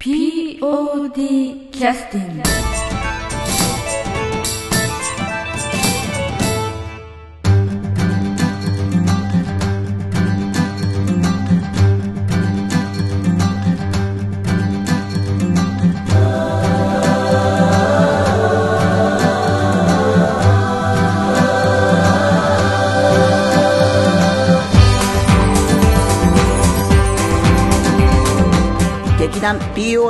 [0.00, 2.79] POD キャスティング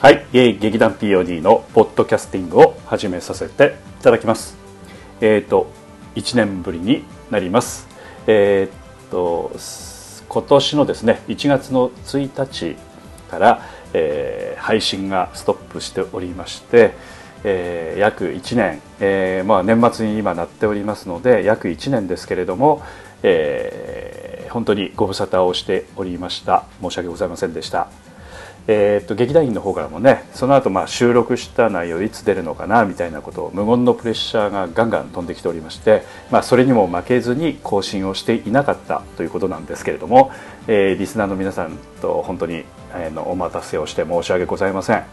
[0.00, 4.56] はい、えー劇団 POD のポッドキャスティングを始めさせていただきます。
[5.20, 5.72] えっ、と
[6.14, 7.02] 1年ぶりに
[7.32, 7.88] なります。
[8.28, 9.50] えっ、と
[10.28, 12.76] 今年のですね1月の1日
[13.28, 16.92] から、えー配信がストップしておりまして、
[17.42, 22.82] えー約1年、えーまあ年末に今なっておりますので約1年ですけれども、
[23.24, 26.66] えー本当にご無沙汰をしておりました。
[26.80, 27.88] 申し訳ございませんでした。
[28.70, 40.30] えーっと劇団員の方からもねその後まあ収録した内容いつ出るのかなみたいなことを無言のプレッシャーがガンガン飛んできておりまして、まあ、それにも負けずに更新をしていなかったということなんですけれども、
[40.66, 45.04] えーリスナーの皆さんと本当に、えのお待たせをして申し訳ございません。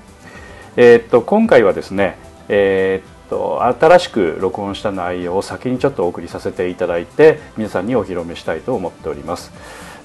[0.76, 2.17] えーっと今回はですね、
[2.50, 9.52] えーっと新しく録音した内容を先にちょっとお送りさせていただいて皆さんにお披露目したいと思っております。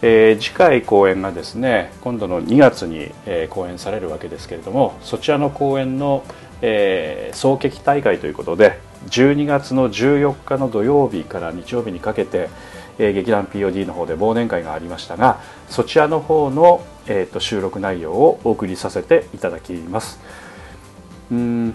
[0.03, 6.25] えー次回公演がですね今度の2月に、えー公演されるわけですけれどもそちらの公演の、
[6.62, 12.48] えー総劇大会ということで12月の14日の土曜日から日曜日にかけて、
[12.98, 20.19] えー劇団 POD の方で忘年会がありましたがそちらの方の、えーと収録内容をお送りさせていただきます。
[21.31, 21.75] うん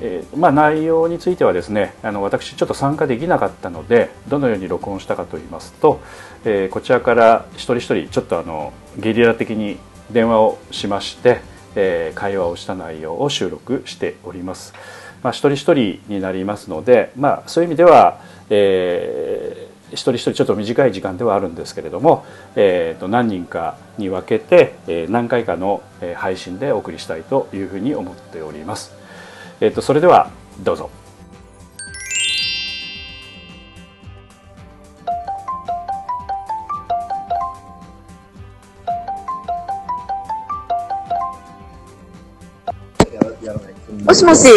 [0.00, 6.00] えーまあ、内容についてはですねあの私ちょっと参加できなかったのでどのように録音したかといいますと、
[6.44, 9.78] えーこちらから一人一人ちょっとあのゲリラ的に
[10.10, 11.40] 電話をしまして、
[11.76, 14.74] えー会話をした内容を収録しております、
[15.22, 18.20] まあ、一人一人になりますので、まあ、そういう意味では、
[18.50, 22.26] えー一人一人ちょっと短い時間ではあるんですけれども、
[22.56, 25.80] えーと何人かに分けて、え何回かの
[26.16, 29.05] 配信でお送りしたいというふうに思っております。
[29.60, 30.30] えっ、とそれでは
[30.62, 30.90] どうぞ。
[44.04, 44.48] もしもし。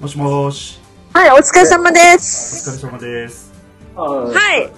[0.00, 0.80] もしもし。
[1.12, 2.70] はい、お疲れ様でおす。
[2.70, 3.52] 疲れ様です。
[3.96, 4.70] はい。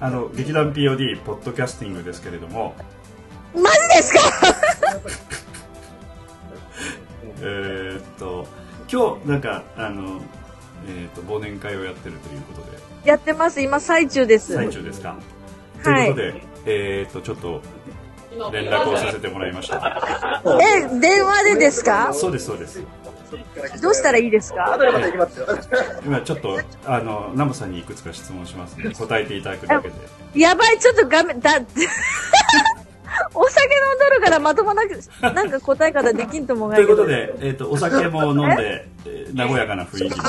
[0.00, 2.74] あの劇団 POD ポッドキャスティングですけれども、
[3.54, 4.20] マジですか？
[7.40, 8.46] えーっと
[8.90, 10.20] 今日なんかあの
[10.86, 13.60] えーっと忘年会をやってるということでやってます。
[13.62, 14.54] 今最中です。
[14.54, 15.16] 最中ですか？
[15.80, 17.60] いということで、えーっとちょっと
[18.52, 20.42] 連絡をさせてもらいました。
[20.60, 22.12] え、電話でですか？
[22.12, 22.82] そうですそうです。
[23.80, 24.78] どうしたらいいですか？
[26.04, 30.40] 今ちょっとあのナムさんにいくつか質問しますので答えていただくだけで。
[30.40, 31.60] やばい、ちょっと画面、だ、
[33.34, 40.20] お酒飲んどるからまともなく、なんか答え方できんと思うがということで、えーっとお酒も飲んで、 えー和やかな雰囲気。
[40.20, 40.28] は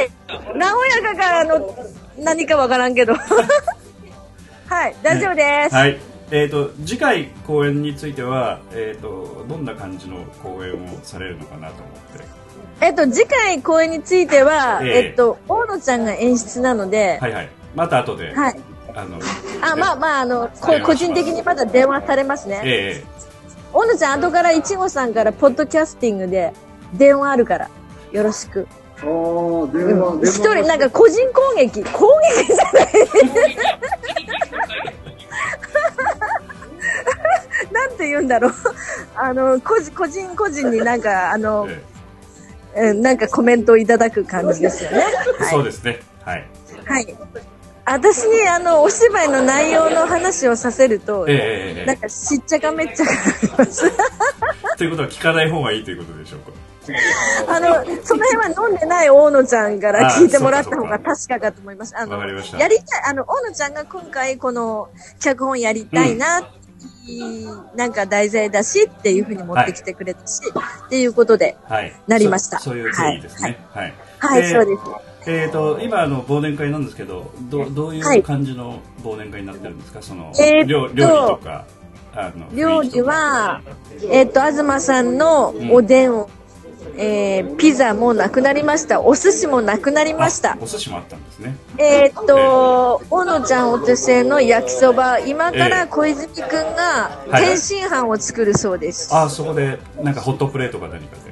[0.00, 0.10] い。
[0.54, 1.76] 和やかからの、
[2.18, 3.14] 何かわからんけど。
[4.68, 5.74] はい、大丈夫です。
[5.74, 5.98] はい。
[6.30, 12.38] えっ、と次回公演についてはえっ、とどんな感じの公演をされるのかなと思って。
[12.80, 17.48] えっと、次回公演については、えええっと、大野ちゃんが演出なので、はいはい。
[17.74, 18.60] また後で、はい。
[18.94, 19.18] あの
[19.62, 20.50] あ、まあまあ、あの、
[20.84, 22.60] 個人的にまだ電話されますね。
[22.64, 23.04] え
[23.72, 26.52] 大野ちゃん、後からいちごさんから、ポッドキャスティングで
[26.94, 27.70] 電話あるから、
[28.12, 28.66] よろしく。
[30.22, 32.08] 一人、なんか個人攻撃、攻
[32.40, 32.84] 撃じゃない。
[37.70, 38.52] なんて言うんだろう。
[39.14, 41.68] あの、個人、個人個人になんか、あえの、
[42.74, 45.04] えうんなんかコメントをいただく感じですよね。
[45.40, 46.00] えそうですね。
[46.24, 46.46] はい。
[46.84, 47.16] はい。
[47.90, 51.38] 私に、あの、お芝居の内容の話をさせると、えええ
[51.80, 53.86] ええなんか、しっちゃかめっちゃかあります。
[53.86, 53.90] え
[54.76, 56.52] ということは聞かない方がいいということでしょうか？
[57.48, 61.94] あの、その辺は飲んでない大野ちゃんから聞いてもらった方が確かかと思います。
[61.96, 64.88] あの、やりたい、あの、大野ちゃんが今回この
[65.20, 66.48] 脚本やりたいな、
[67.74, 70.40] なんか題材だしっていうふうに持ってきてくれたし、
[70.86, 71.92] っていうことで、はい。
[72.06, 73.58] なりましたそそういう経緯ですね。
[73.72, 73.94] はい。
[74.18, 75.07] はい、えーそうです。
[75.30, 78.20] えー、と今あの忘年会なんですけどどどういはい。
[78.20, 80.00] う感じの忘年会になってるんですか？
[80.02, 81.64] その、えー料料理とか
[82.14, 83.60] あの料理は、
[84.10, 86.28] えっ、と、東さんのおでんを、
[86.96, 89.00] えーピザもなくなりました。
[89.02, 90.52] お寿司もなくなりました。
[90.54, 90.58] あ。
[90.60, 91.54] お寿司もあったんですね。
[91.76, 97.44] えっ、と、小野ちゃんお手製の焼きそば、今から小泉くんがはい。
[97.44, 99.14] 天津飯を作るそうです。
[99.14, 101.27] あそこでなんかホットプレートか何かで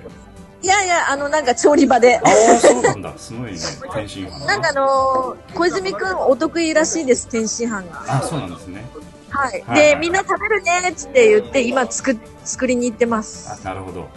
[0.63, 2.17] いやいや、あの、なんか調理場で。
[2.19, 3.59] ああそうなんだすごいね
[3.93, 8.03] 天津飯なんかあのー小泉くんお得意らしいです、天津飯が。
[8.09, 8.85] あそうなんですね
[9.31, 9.63] はい。
[9.67, 13.51] はいで、みんな食べるねって言って、今作、作りに行ってます。
[13.63, 14.09] あなるほど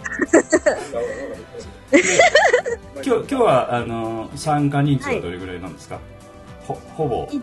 [1.90, 2.02] で
[2.94, 5.98] 今日今日はあの参加人数はどれぐらいなんですか、
[6.66, 7.42] ほほぼ1、2、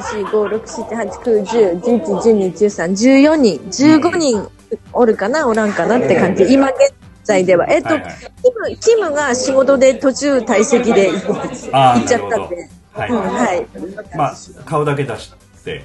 [0.00, 2.90] 3、4、5、6、7、8、9、10、11、12、13、
[3.32, 4.48] 14人、15人
[4.92, 6.44] おるかな、おらんかなって感じ。
[6.52, 6.92] 今現
[7.30, 7.66] 在では。
[7.68, 12.68] えっと、はいはいキム、キムが仕事で途中退席で行っちゃったんで。
[12.92, 13.66] はい、うん、はい。
[14.16, 14.34] まあ
[14.64, 15.32] 顔だけ出し
[15.64, 15.84] て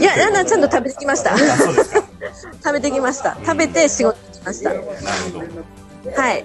[0.00, 1.36] いや、いやちゃんと食べてきました。
[2.64, 3.36] 食べてきました。
[3.44, 4.70] 食べて仕事に来ました。
[4.70, 4.90] なるほ
[6.10, 6.44] どはい。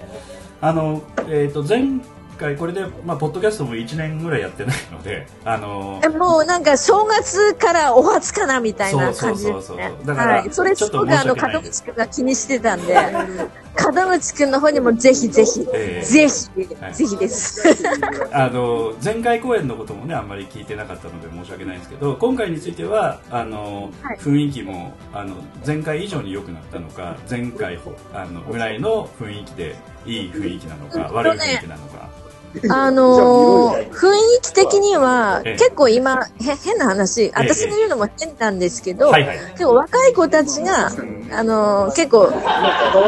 [0.60, 2.00] あの、えっ、と、前
[2.40, 9.46] 回、これで、まあ、ポッドキャストも1年ぐらいやってないので、あのえ、もうなんか正月からお初かなみたいな感じ。
[9.46, 10.50] だからはい。
[10.50, 12.96] それすごくあの、門口くんが気にしてたんで、
[13.94, 17.62] 門口くんの方にもぜひぜひ、ええぜひ、はいぜひです。
[18.32, 25.34] あの、前回公演のこともね、あんまり聞いてなかったので申し訳ないんですけど、今回については、あの、はい雰囲気も、あの、
[25.66, 29.76] 前回以上に良くなったのか、前回ほ、あの、ぐらいの雰囲気で、
[30.06, 32.09] いい雰囲気なのか、うん悪い雰囲気なのか。
[32.68, 39.12] あのー雰囲気的には、ええ結構今、へ、変な話、私が言うのも変なんですけど。
[39.12, 40.88] 結構若い子たちが、
[41.32, 42.26] あのー結構、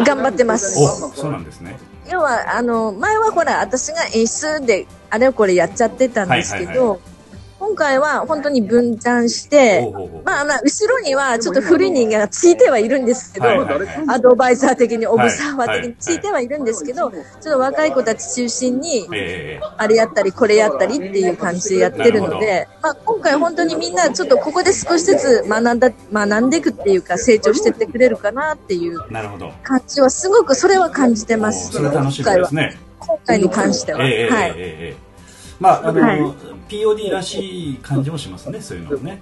[0.05, 0.79] 頑張ってます。
[0.79, 1.79] お、そうなんですね。
[2.09, 6.97] 要は、あの、前はほら、私が演出であれこれやっちゃってたんですけど、はいはいは
[7.62, 9.88] 今回は本当に分担して
[10.25, 13.47] まあまあ、後ろにはちょっと古い人間がついてはいるんですけど、
[14.09, 28.99] アドバイザー的に、オブザーバー的はいについてはいるんですけど、ちょっと若い子たち中心に、ええあれやったり、これやったりっていう感じでやってるので、まあ今回本当にみんなちょっとここで少しずつ学んだ、学んでいくっていうか成長してってくれるかなっていう。
[29.62, 31.79] 感じはすごくそれは感じてまおす。
[31.79, 31.91] 今
[32.25, 32.50] 回は。
[32.99, 34.00] 今回に関しては。
[34.00, 34.97] はい。
[35.61, 39.21] まあ、あの、はい POD らしい感じもしますね、そういうのもね。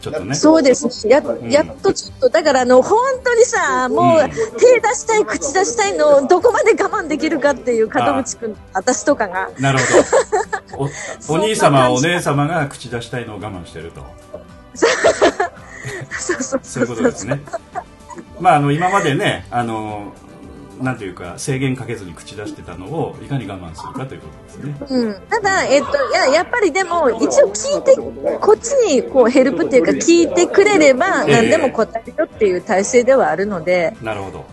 [0.00, 0.34] ちょっとね。
[0.34, 1.08] そうです。
[1.08, 9.50] や、やっとちょっと、だからあの、本当にさ、もう、うん手出したい、口出したいのをどこまで我慢できるかっていう、門口くん、私とかが。
[9.58, 9.78] なる
[10.68, 11.34] ほど。
[11.34, 14.02] お お兄様、お姉様が口出したいのを我慢してると。
[14.74, 17.40] そうそうそういうことですね。
[18.40, 20.12] まあ、あの、今までね、あの、
[20.80, 24.76] なんていうか、制限かけずに口出してたのを、いかに我慢するかということですね。
[24.88, 25.22] うん。
[25.28, 27.96] ただ、えっと、いや、やっぱりでも、一応聞いて、
[28.40, 34.44] こっちに、こう、ヘルプっていうか、聞いてくれれば、ええ何でも答えるよっていう体制ではあるので、なるほど。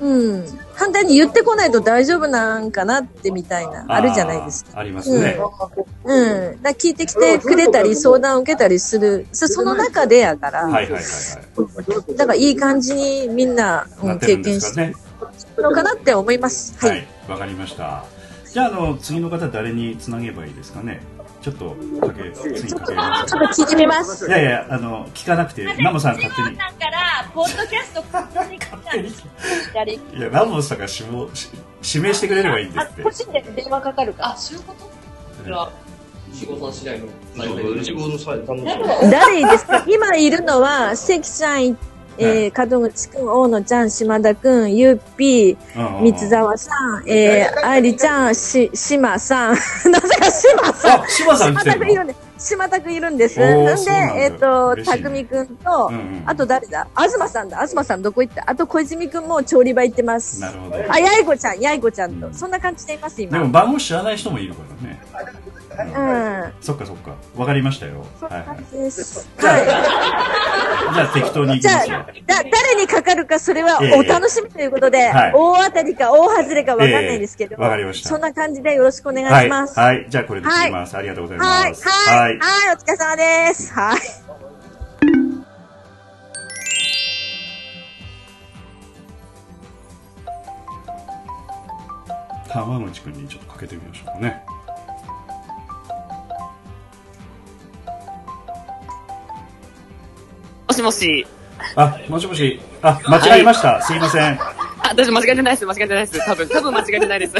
[0.00, 0.44] うん。
[0.74, 4.80] 反対に言ってこないと大丈夫なんかなってみたいな、あるじゃないですか。
[4.80, 5.38] ありますね。
[6.04, 6.56] うん。
[6.56, 11.00] だから聞いてきてくれたり、相談を受けたりする、そその中でやから、はいはいはいは
[12.12, 12.16] い。
[12.16, 14.94] だからいい感じにみんな、うなん経験して
[15.58, 16.74] のかなって思います。
[16.84, 16.88] は。
[16.90, 17.30] はいい。
[17.30, 18.04] わかりました。
[18.52, 21.00] じゃあ、あの、次の方誰につなげばいいですかね？
[21.42, 24.26] ちょっとかけ、次かけますちょっと聞いてみます。
[24.26, 26.56] いやいや、あの、聞かなくて、ナモさん勝手に。
[26.56, 28.26] さんから、ポッドキャスト勝
[28.92, 29.08] 手に
[30.18, 31.50] いや、ナモさんが指名し
[31.94, 33.02] 指名してくれればいいんですあって。
[33.02, 34.32] 個人で電話かかるか。
[34.32, 34.90] あ、そういうこと？
[35.42, 35.70] それは
[36.32, 37.08] 仕事次第の
[37.84, 39.84] 仕事の際で頼むから誰ですか？
[39.86, 41.76] 今いるのは、関ちゃん、
[42.18, 46.70] えー、門口くん、大野ちゃん、島田くん、ゆっぴー、三沢さ
[47.04, 49.54] ん、えー、愛理ちゃん、し、島さん。
[49.90, 51.00] なぜか島さん。
[51.02, 51.78] あ、島さん来島てるの？
[51.78, 53.38] 田くんいるんで、島田くんいるんです。
[53.40, 53.92] なんで
[54.22, 56.86] えっ、と、嬉しいねたくみくんと、うんうんあと誰だ？
[56.96, 57.58] 東さんだ。
[57.66, 58.44] 東さんどこ行った？
[58.46, 60.40] あと小泉くんも調理場行ってます。
[60.40, 60.76] なるほど。
[60.88, 62.26] あ、やいこちゃん、やいこちゃんと。
[62.28, 63.32] うんそんな感じでいます、今。
[63.32, 65.00] でも番号知らない人もいるからね。
[65.82, 66.52] うん。
[66.60, 67.14] そっかそっか。
[67.36, 68.06] わかりましたよ。
[68.20, 68.64] はい。
[68.70, 69.28] じです。
[69.38, 69.64] じゃあはい。
[70.94, 71.86] じゃあ適当にじゃあ。
[71.86, 79.44] だ、誰にかかるか、それはええお楽しみということで、はい大当たりか大外れかわかんないですけど、ええわかりましたそんな感じでよろしくお願いはい。
[79.46, 79.78] します。
[79.78, 80.06] はい。
[80.08, 80.96] じゃあこれで切ります。
[80.96, 81.88] ありがとうございはい、ます。
[81.88, 82.74] はい、はい、はい。
[82.74, 83.72] お疲れ様です。
[83.72, 84.24] はい。
[92.62, 94.44] 浜口くんにちょっとかけてみましょうかね。
[100.74, 101.26] しもし。
[101.76, 102.60] あ、もしもし。
[102.82, 103.80] あ、間違えました。
[103.82, 104.38] すいません。
[104.40, 104.54] あ、
[104.90, 105.66] 私間違えてないです。
[105.66, 106.26] 間違えてないです。
[106.26, 107.34] 多分、多分間違えてないです。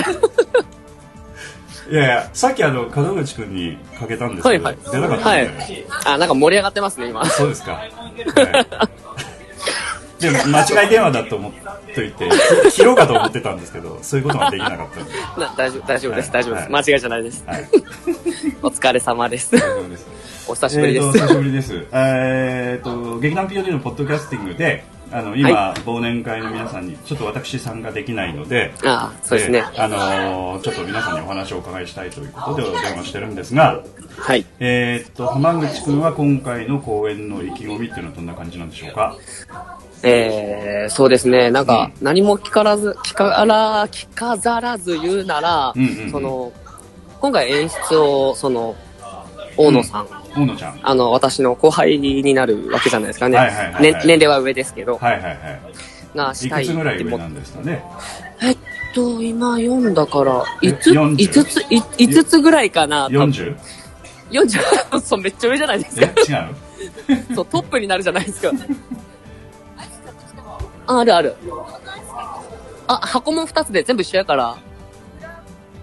[1.91, 5.85] いやいやさっきあの門口君にかけたんですけど、はいはい出なかったんはで、い。
[6.07, 7.25] あ、なんか盛り上がってますね、今。
[7.27, 7.93] そうですか、はい、
[10.19, 11.53] で間違い電話だと思っ
[11.95, 12.31] といて
[12.71, 16.65] ひ切ろうかと思ってたんですけどそういうことができなかったんで な大丈夫、大丈夫です、はい大丈夫です。
[16.65, 17.45] はい間違いじゃないです。
[17.47, 17.69] はい
[18.63, 19.55] お疲れ様です。
[20.47, 21.07] お久しぶりです。
[21.07, 21.87] えーと久しぶりです。
[21.93, 29.65] えーと劇団 POD のポッドキャスティングで、あの今、は忘年会の皆さんにちょっと私参加できないので、ああ、そうですね。
[29.75, 33.83] えーあのーちょっと皆さんにお話をお伺いしたいということでお電話してるんですが、
[34.19, 34.45] はい。
[34.61, 39.17] えーと浜口君は今回の公演の意気込みっていうのはどんな感じなんでしょうか？
[40.03, 41.51] えー、そうですね。
[41.51, 46.53] なんか、何も聞からず、聞から、聞かざらず言うなら、うんうんうんその、
[47.21, 48.77] 今回演出を、その、
[49.57, 50.81] 大野さん、大野ちゃん。
[50.83, 53.37] あの、私の後輩になるわけじゃないですかね。
[53.39, 55.39] はいはいはいはいね年齢は上ですけど、はいはいはい。
[56.17, 57.85] がしたいいくつぐらいっても上なんですかね？
[58.43, 58.57] えっ
[58.95, 63.07] と、今読んだから、え5つ、40 5つ、い5つぐらいかな。
[63.07, 63.57] 多分 40?
[64.31, 65.01] 40?
[65.03, 66.21] そう、めっちゃ上じゃないですえか。
[66.21, 66.25] 違
[67.31, 67.35] う？
[67.35, 68.51] そう、トップになるじゃないですか。
[70.87, 71.35] あ、あるある。
[72.87, 74.57] あ、箱も2つで全部一緒やから。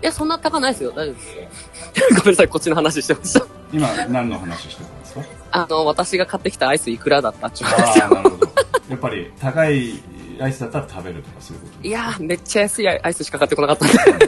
[0.02, 0.92] いや、そんな高ないですよ。
[0.92, 2.16] 大丈夫です。
[2.16, 3.46] ごめんなさい、こっちの話してました。
[3.72, 5.22] 今何の話してたんですか？
[5.52, 8.10] あの、私が買ってきたアイスいくらだったって言うああ、よ。
[8.16, 8.48] なるほど。
[8.90, 9.94] やっぱり高い
[10.40, 14.28] アイスだったら食べるとかそういうこといやー、めっちゃ安いアイスしか買ってこなかったんで。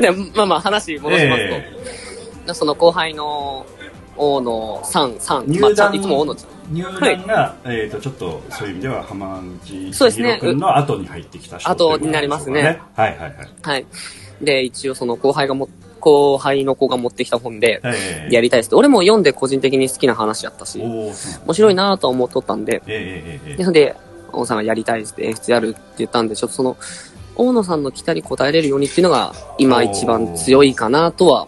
[0.00, 1.54] で、まあまあ話戻しますと。
[2.50, 3.64] えその後輩の
[4.16, 6.74] 大野さん、さん、入まあいつも大野ちゃん。
[6.74, 13.34] 入団が、えー、とちょっとそういう意味では浜口そうですね千尋君の後に入ってきた人後になりますねはいはいはい。
[13.62, 13.86] はい。
[14.40, 15.68] で、一応その後輩がも、
[16.04, 18.66] 後輩の子が持ってきた本で、えやりたいです。
[18.66, 18.74] って。
[18.76, 21.14] 俺も読んで個人的に好きな話やったし、面
[21.50, 23.96] 白いなと思っとったんで、えええええで、ほんで、
[24.30, 26.76] 大野さんがやりたいですって演出やるって言ったんで、ちょっとその、
[27.36, 31.46] 大野さんの期待に応えれるようにっていうのが、今一番強いかなとは、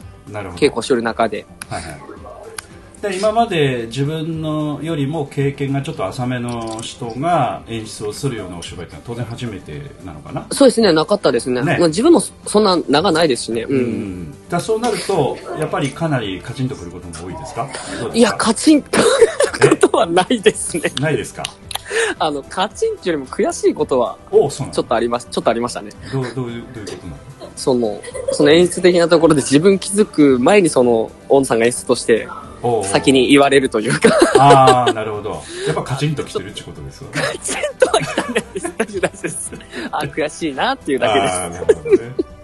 [0.56, 1.44] 稽古してる中で。
[1.68, 2.15] はいはい
[3.10, 10.46] で今まで自分のよりも経験がちょっと浅めの人が演出をするようなお芝居ってのは当然初めてなのかな？
[10.52, 11.62] そうですね、なかったですね。
[11.62, 13.62] ねまあ自分もそんな長ないですしね。
[13.62, 13.68] う。
[13.68, 17.62] うんんだそうなるとやっぱりかなりカチンとくることも多いですか？
[17.64, 18.14] どうですか？
[18.14, 20.92] いや、カチン とことはないですね。
[21.00, 21.42] ないですか？
[22.18, 24.48] あの、カチンっていうよりも悔しいことは、ちょ
[24.82, 25.90] っとありまし、ちょっとありましたね。
[26.12, 27.18] どうどういうどういうことなの？
[27.54, 28.00] その、
[28.32, 32.28] その演出的なところで自分気づく前にその、大野さんが演出として
[32.85, 38.73] 先に言われるというか、ああなるほどやっぱカチンときてるってことですよねカチンとは来たんです。
[38.76, 39.52] 大丈夫です。
[39.90, 41.35] あ、悔しいなっていうだけです。
[41.35, 42.37] ああなるほどね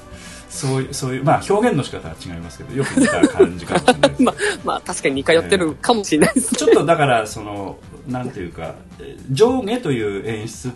[0.53, 6.55] そういうそういうまあ表現の仕方は違いますけどよく似た感じかもしれないです まあ、まあ確かに似通ってるかもしれないです。
[6.55, 10.71] ちょっとだからそのなんていうかえー上下という演出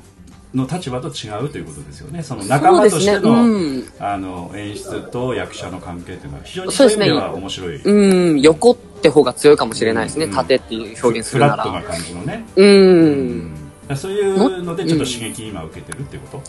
[0.55, 10.25] の立場と違うということですよねその仲間としての,、ねうんあの演出と役者の関係っていうのは非常にそですねそうういう意味では面白い、うん、横って方が強いかもしれないですね。
[10.27, 11.85] うん縦っていう表現するなフラットなら。
[11.85, 12.63] 感じのね、う。
[12.63, 13.55] うん
[13.95, 16.43] そういうのでちょっと刺激今受けてるっていうこと、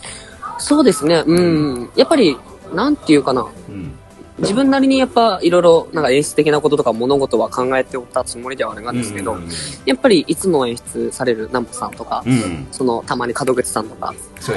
[0.58, 1.22] そうですね。
[1.26, 1.40] う
[1.84, 1.90] ん。
[1.94, 2.36] やっぱり、
[2.74, 3.46] なんていうかな。
[3.68, 3.92] うん
[4.38, 9.48] 自分なりにやっぱいろいろなんか演出的なこととか物事は考えておったつもりではあるんですけど、うん。
[9.84, 12.66] やっぱりいつも演出される南穂さんとか、うん。
[12.70, 14.14] そのたまに門口さんとか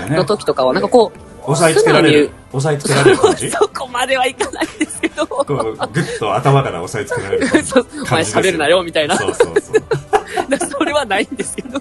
[0.09, 2.29] の時とかはなんかこう、押さえつけられる。
[2.51, 3.49] 素押さえつけられる感じ？
[3.51, 7.67] そこまではいかないんですけど、こうグッと頭から押さえつけられる感じ？
[7.71, 9.17] そうお前喋るなよみたいな。
[9.17, 9.81] そうそうそう。
[10.69, 11.79] それはないんですけど、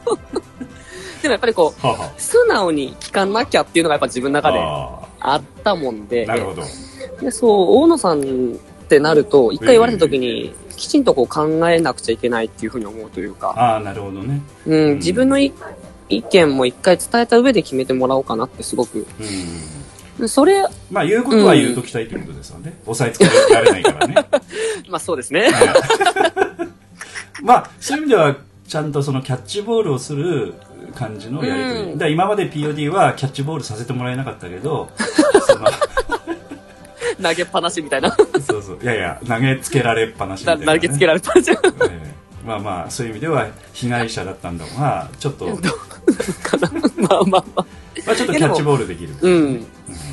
[1.22, 5.36] でもやっぱりこう、はあは素直に聞かなきゃっていうのがやっぱ自分の中でああ。
[5.36, 6.62] ったもんで、あなるほど。
[7.20, 8.24] でそう、大野さんっ
[8.88, 14.40] てなると、一回言われた時に、きちんとこう考えなくちゃいけないっていうふうに思うというか、ああなるほどね。
[14.66, 15.52] うん、自分のい
[16.08, 19.06] 意見も一回伝えた上で決めてもらおうかなってすごく。
[19.20, 24.14] うんそれ、まあ言うことは言うときたいということですよね、押さえつけられないからね。
[24.90, 25.50] まあそうですね。
[27.42, 28.36] まあそういう意味では
[28.68, 30.54] ちゃんとそのキャッチボールをする
[30.94, 31.98] 感じのやり取り、うん。
[31.98, 34.88] だ今まで POD はキャッチボールさせてもらえなかったけど
[37.22, 38.16] 投げっぱなしみたいな。
[38.46, 38.78] そうそう。
[38.82, 41.56] いやいや投げつけられっぱなしみたいな、ね、投げつけられたじゃん。
[41.56, 42.14] ええ。
[42.46, 45.52] まあまあそういう意味では被害者だったんだがちょっと、ま
[47.08, 47.66] まあまあまあ。
[48.06, 49.14] あ、ちょっとキャッチボールできる。
[49.20, 49.66] うん。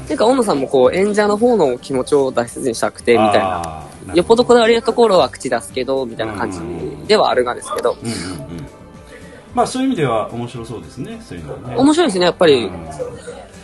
[0.10, 3.62] なんか、大野さんもこう、演者の方の気持ちを大切にしたくて、みたいな。
[3.64, 6.60] あーよっぽどこだわりのところは口出すけど、みたいな感じ
[7.08, 8.77] ではあるがですけど、うんうんうん
[9.58, 11.20] まあそういう意味では面白そうですね。
[11.20, 11.76] そういうのはね。
[11.78, 12.68] 面白いですね、やっぱりう。
[12.68, 12.88] ん。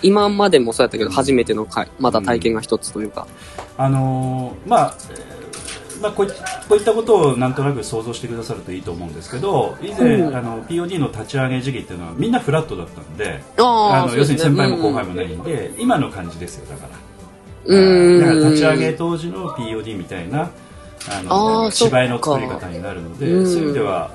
[0.01, 3.27] 今までもそうやったけど、初めてのかまた体験が一つというか。
[3.77, 6.35] あのーまあ、えーまあ、こういこ
[6.71, 10.35] ういったことをなんとなく想像してくださるといいと思うんですけど以前、うん。
[10.35, 15.11] あの POD の立ち上げ時期っていうのはみんなフラットだったんであの要するに先輩も後輩も。
[15.11, 16.97] もないんで、今の感じですよだから。
[17.65, 18.19] うん。
[18.19, 20.49] だから立ち上げ当時の POD みたいな
[21.09, 24.11] あの芝居の作り方になるのでうんそういう意味では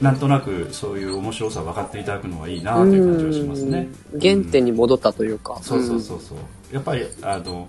[0.00, 3.88] なんとなくそういう面白さを分かっていただくのはいいなという感じはしますね。
[4.12, 5.58] うん原点に戻ったというか。
[5.62, 6.38] そうそうそうそう。
[6.72, 7.68] やっぱりあの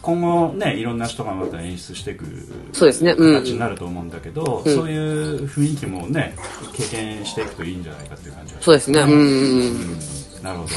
[0.00, 2.24] 今後ねいろんな人がまた演出していく
[2.72, 6.34] そうですねうん形になると思うんだけど、うんそういう雰囲気もね
[6.72, 9.00] 経験していくといいんじゃないかっていう感じはしますそうですね。
[9.00, 10.42] うんうんうん。
[10.42, 10.70] なるほど。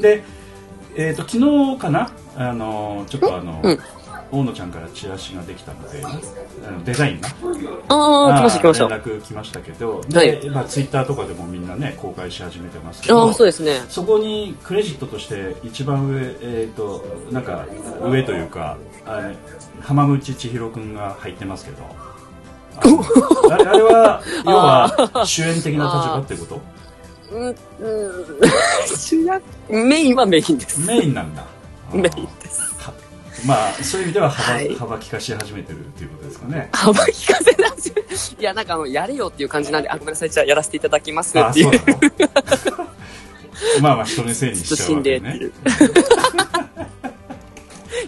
[0.00, 0.22] で、
[0.96, 2.10] えっ、と昨日かな？
[2.36, 3.78] あのちょっとあの、うん
[4.32, 7.28] 大野ちゃんからチラシができたので、あのデザインが
[7.88, 8.88] ああ、来ました来ました。
[8.88, 13.84] 連絡来ましたけど、はいで、まあツイッターとかでもみんなね公開し始めてますけど、ああ、そうですね。
[13.90, 17.66] そこにクレジットとして一番上、えっ、と、なんか
[18.02, 19.36] 上というか、あれ
[19.82, 21.82] 浜口千尋くんが入ってますけど、
[23.52, 26.60] あれあれは、 要は主演的な立場ってこと？
[27.32, 27.56] うん、うん、
[28.96, 30.80] 主役、メインはメインです。
[30.80, 31.44] メインなんだ。
[31.92, 32.72] メインです。
[33.32, 36.68] はまあ、そういう意味では幅,、はい幅利かし始めてるっていうことですかね。
[36.72, 37.68] 幅利かせな
[38.16, 38.36] し。
[38.38, 41.72] いや、なんかあの、やれよっていう感じなんで、あ、ごめんなさい、じゃあやらせていただきますあ、っていそう
[43.80, 45.40] まあまあ、人のせいにしちゃうわけね。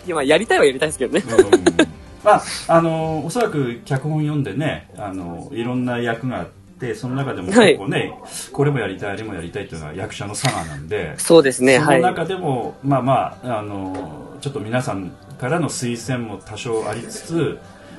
[0.07, 1.25] いや、まあ、やりたいはやりたいですけどね。
[1.26, 1.33] う
[1.81, 1.85] ん
[2.25, 8.12] まあ、あのおそらく脚本読んでねあのいろんな役があってその中でも結構ね、
[8.53, 12.00] これもやりたいあれもやりたいっていうのは役者の差がなんでそうですね、はい。
[12.00, 17.59] その中でも、まあまああのちょっと皆さんからの推薦も多少ありつつ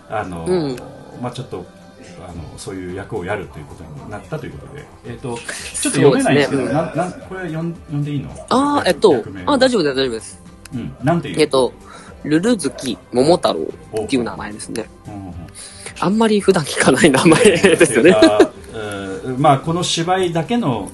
[0.09, 0.75] あの、うん
[1.21, 1.65] まあちょっと
[2.27, 8.31] あのそういう役をやるということになったということで、えっ、とちょっと読めないんですけど、ねなんなんこれ読ん読んでいいの？
[8.49, 10.41] ああ、えっとあ、大丈夫です、大丈夫です。
[10.73, 11.41] うん、なんていう？
[11.41, 11.73] えっと、
[12.23, 14.85] ルルズキ桃太郎っていう名前ですね。
[15.07, 15.35] うんうんうん
[16.01, 18.13] あんまり普段聞かない名前ですよね。
[19.37, 20.89] まあこの芝居だけの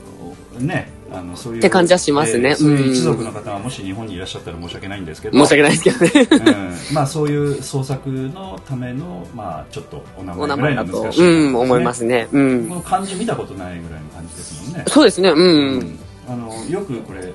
[0.59, 6.47] ねあのそういうって感じはしますねえーそういううん一族の方がもし日本にいらっしゃったら申し訳ないんですけど申し訳ないですけどね。
[6.89, 12.27] うん、まあそういう創作のためのまあちょっとお名前ぐらいの難し、い、うん、思いますね。
[12.31, 12.69] うこん。
[12.69, 15.37] の漢字見たことないぐらいの感じですもんねそうですね、うん。
[15.39, 17.33] うんあのよくこれ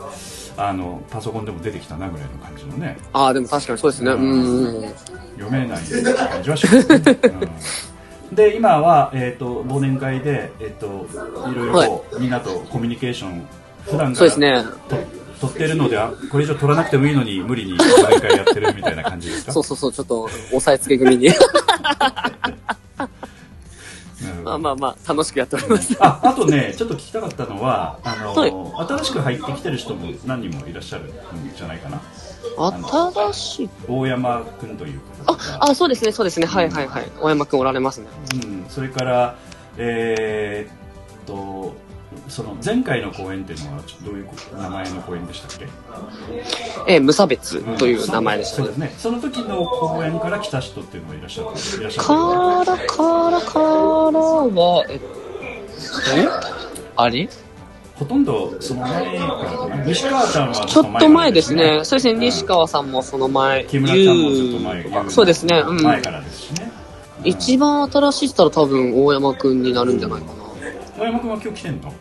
[0.57, 4.13] あのパソコンでも出てきたなぐらいの感じのねああ、でも確かにそうですね。
[4.13, 4.85] うん。
[5.39, 5.79] 読めない
[6.15, 7.49] 感じはしますね、 うん、
[8.33, 11.07] で今は、えー、と忘年会で、えー、と
[11.51, 13.47] いろいろこうみんなとコミュニケーション
[13.85, 14.65] 普段からそうですね。
[14.89, 14.97] と
[15.49, 19.53] 取ってるのであこれ以上取らなくてもいいのに無理に忘年会やってるみたいな感じですか？
[19.53, 21.29] そうそうそう、ちょっと、押さえつけ組に。
[21.29, 21.31] う
[24.41, 25.95] んまあまあまあ、楽しくやっております。
[26.01, 28.51] ああとねちょっと聞きたかったのはあの、はい
[28.89, 31.09] 新しく入ってきてる人も何人もいらっしゃるん
[31.55, 32.01] じゃないかな？
[32.57, 33.71] 新しい。
[33.89, 36.47] 大山君という方あが、あ、そうですね、そうですね。
[36.47, 37.11] はいはいはい。
[37.21, 38.07] 大山くんおられますね。
[38.35, 39.37] うん、それから
[39.79, 41.75] えーっと
[42.29, 45.69] その前回の公演っていうのはちょっとどういう名前の公演でしたっけ？
[46.89, 48.79] えー、無差別という名前でしたねそうです。
[48.79, 55.07] ねその時の公演から来た人っていうのがいらっしゃるいらっしゃるからからからは、えっと、
[56.97, 57.29] あれ？
[57.97, 61.81] ほとんどその前からかな西川ちゃんはちょっと前ですね。
[61.83, 63.65] そうですね、ん西川さんもその前。
[63.65, 65.83] 木村ちゃんもずっと前ゆうそうですね、うん。
[65.83, 66.71] 前からですしね
[67.25, 70.33] 一番新しいったら多分大山くんになるんじゃないかな。
[70.99, 71.89] 大山君は今日来てんの？
[71.89, 71.93] い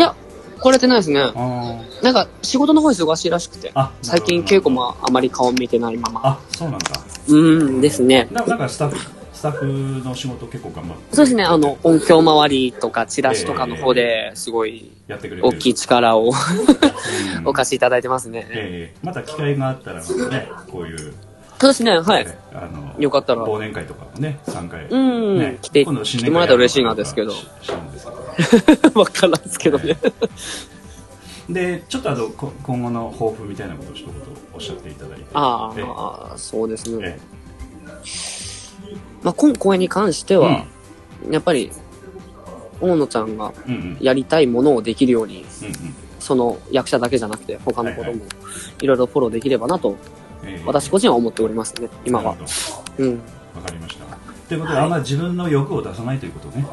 [0.00, 0.14] や、
[0.60, 1.20] 来れてないですね。
[1.20, 3.92] あなんか仕事の方忙しいらしくてあ。
[4.00, 6.20] 最近稽古もあまり顔見てないまま。
[6.24, 6.86] あそうなんだ
[7.28, 8.28] うんですね。
[8.32, 17.46] ななんかスタッフスタッフの仕事結構頑張ってそうですね、あの、音響周りとかチラシとかの方ですごいやってくれ大きい力をうん。
[17.46, 18.48] お貸しいただいてますね。
[18.50, 21.14] ええまた機会があったらまたねこういう、
[21.60, 22.26] そうですね、はい。
[22.52, 23.44] あのよかったら。
[23.44, 25.38] 忘年会とかもね参加うん。
[25.38, 27.30] ね、来て来てもらえたら嬉しいなですけど。
[27.30, 28.06] ししるんです
[28.66, 28.98] けど。
[28.98, 29.96] わからんですけどね。
[31.48, 34.14] でちょっとあのこ今後の抱負みたいなことを一言
[34.52, 35.26] おっしゃっていただいて。
[35.32, 37.20] あえあ、そうですね。
[39.20, 40.64] えまあ、今公演に関してえは、
[41.30, 41.70] やっぱり、
[42.80, 43.52] 大野ちゃんが
[44.00, 45.44] やりたいものをできるように、
[46.20, 48.28] その役者だけじゃなくて、他のこともは
[48.80, 49.96] いろいろフォローできればなと、
[50.44, 50.66] ええ。
[50.66, 52.34] 私個人は思っておりますね、今は。
[52.34, 52.46] なる。
[52.46, 53.18] ほうん。
[53.18, 53.24] か
[53.72, 54.04] りました。
[54.48, 56.66] ということであんまり自分の欲を出さないということね、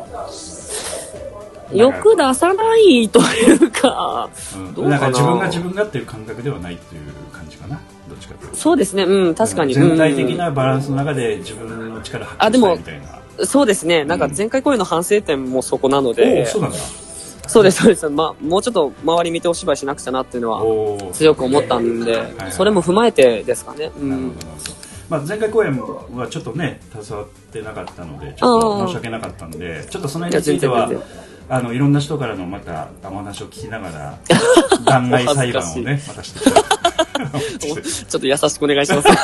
[1.73, 4.89] 欲出さないというか、うん、どうかな。
[4.89, 7.01] なんか自分が自分がっていう感覚ではないっていう
[7.31, 7.79] 感じかな。
[8.09, 8.55] どっちかというと。
[8.55, 9.73] そうですね、うん、確かに。
[9.73, 13.45] 全体的うんなバランスの中で自分の力発揮あでもしたいみたいな。
[13.45, 16.43] そうですね、なんか前回公演の反省点もそこなのおで。
[16.43, 16.77] お、そうなんだ。
[17.47, 18.09] そうです、そうです。
[18.09, 23.91] まあ、もうちょっと周り見てお芝居しなくちゃなっていうのは強く思ったんで、はいそれも踏まえてですかね。
[23.99, 24.35] うん。
[25.09, 25.77] まあ、前回公演
[26.15, 30.89] はちょっとね携わってなかったのでちょっと申し訳なかったんでちょっとその辺については
[31.47, 34.17] あのいろんな人からのまたお話を聞きながら
[34.85, 39.07] 弾劾裁判をねまたして ちょっと優しくお願いします。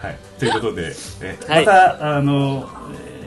[0.00, 2.68] はい、ということで、えはいまたあの、
[3.02, 3.18] えー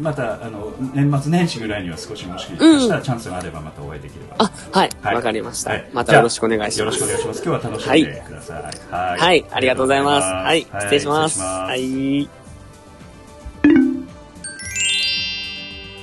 [0.00, 4.90] またあの年末年始ぐらいには少しもしかしたらチャンスがあればまたお会いできれば、あ、はい。
[5.02, 5.88] はいわかりましたはい。
[5.92, 6.98] またよろしくお願いしよろます。
[6.98, 7.42] しくお願いします。
[7.44, 8.62] 今日は楽しんでください。
[8.90, 9.18] はい。
[9.18, 9.44] はい。
[9.50, 10.26] ありがとうございます。
[10.26, 10.66] あはい。
[10.80, 11.40] 失礼します。
[11.40, 12.28] ははい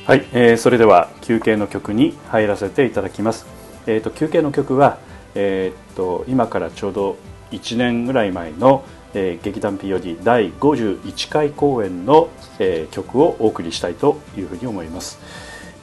[0.05, 3.45] はい、えーそれでは休憩の曲に入らせていただきます。
[3.87, 4.97] えっ、と休憩の曲は
[5.33, 7.15] えっ、と今からちょうど
[7.51, 12.27] 1年ぐらい前の、えー劇団 POD 第51回公演の、
[12.59, 15.19] えー曲をお送りしたいというふうに思います。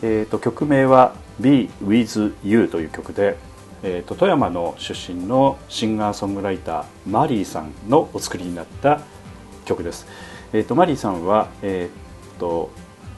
[0.02, 3.38] えー、と曲名は「Be With You」という曲で、
[3.82, 9.00] えー、と富山の出身のシンガーソングライターマリーさんのお作りになった
[9.64, 10.06] 曲です。
[10.52, 12.70] えー、とマリーさんは、えー、と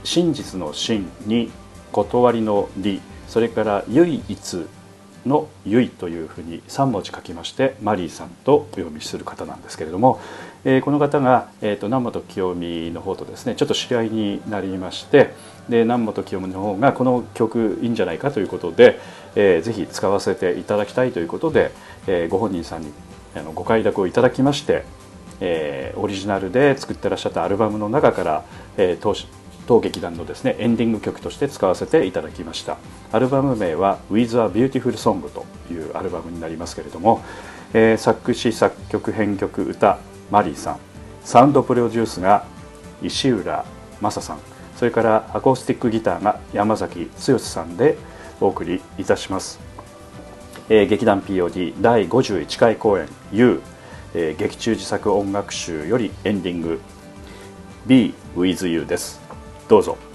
[0.04, 1.50] 真実の真に
[1.92, 4.66] 断りの理それから唯一
[5.26, 10.20] の「ゆい」というふうに3文字書きましてマリーさんとお読みする方なんですけれども、
[10.64, 15.34] えーこの方が、えー、と南本清美の方とですねちょっと知り合いになりまして
[15.68, 18.98] で南本清美の方がこの曲いいんじゃないかということで、
[19.36, 21.70] えーぜひ使わせていただきたいということで、
[22.06, 22.92] えーご本人さんに
[23.36, 24.84] あのご快諾をいただきまして、
[25.40, 28.44] えーオリジナルで作ってらっしゃったアルバムの中から、
[28.76, 29.26] えー当時
[29.66, 32.78] 当劇団のですねエンディング曲として使わせていただきました。
[33.12, 37.22] アルバム名は「With a Beautiful Song」というアルバムになりますけれども、
[37.72, 39.98] えー作詞作曲編曲歌
[40.30, 40.76] マリーさん。
[41.24, 42.44] サウンドプロデュースが
[43.02, 43.64] 石浦
[44.00, 44.38] 正さん。
[44.76, 47.96] それからアコースティックギターが山崎剛さんで
[48.40, 49.60] お送りいたします、
[50.68, 53.60] えー劇団 POD 第51回公演「U」
[54.14, 56.80] えー劇中自作音楽集よりエンディング
[57.86, 59.21] 「Be With You」です。
[59.68, 60.11] どうぞ。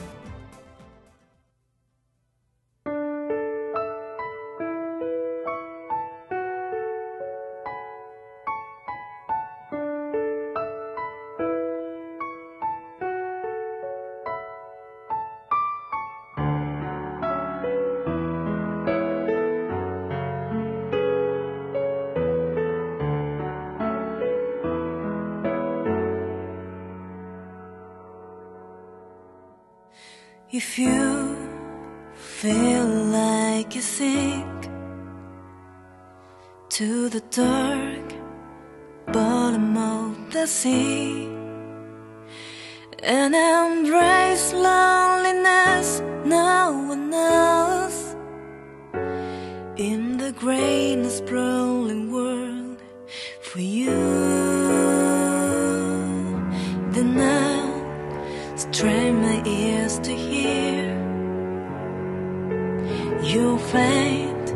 [63.28, 64.56] Your faint,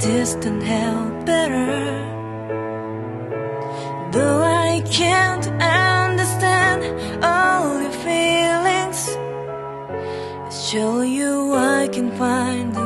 [0.00, 2.08] distant help better.
[4.12, 6.80] Though I can't understand
[7.22, 9.00] all your feelings,
[10.70, 12.81] show you I can find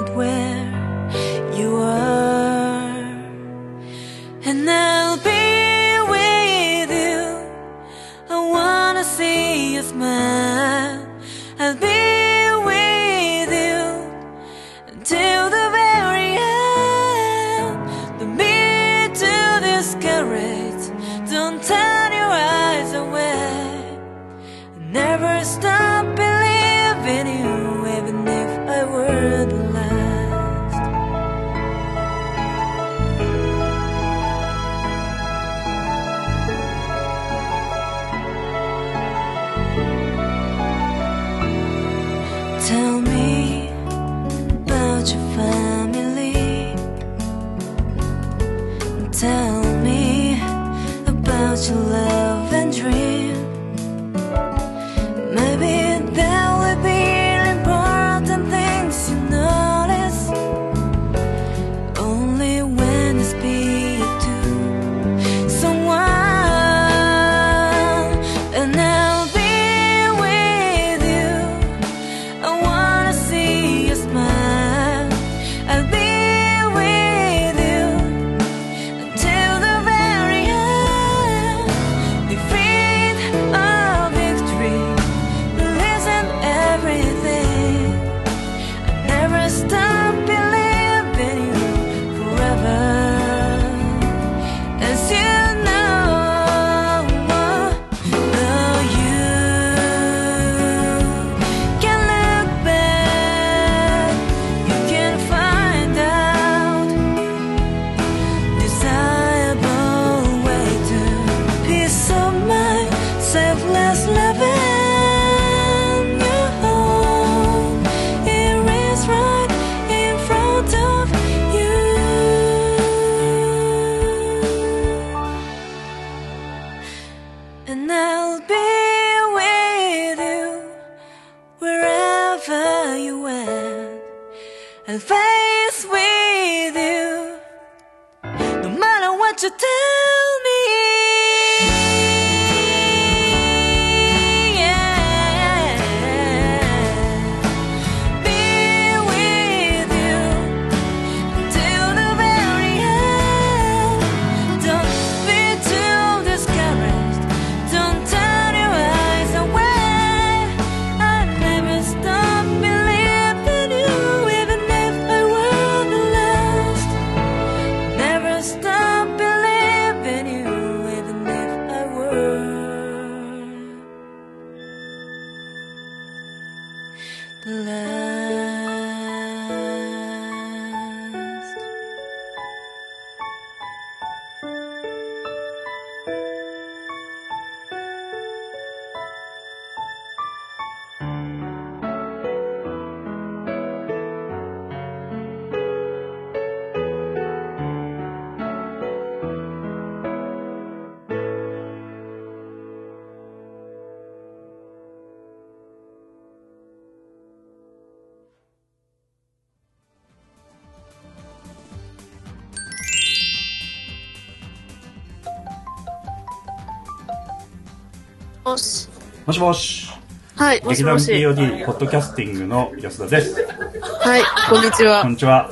[218.47, 218.89] もし。
[219.27, 219.91] もしもし。
[220.37, 221.13] はい、もし劇団もし。
[221.13, 223.45] POD ポッドキャスティングの安田です。
[223.45, 225.11] はい、こんにちはこん。
[225.11, 225.51] にちは。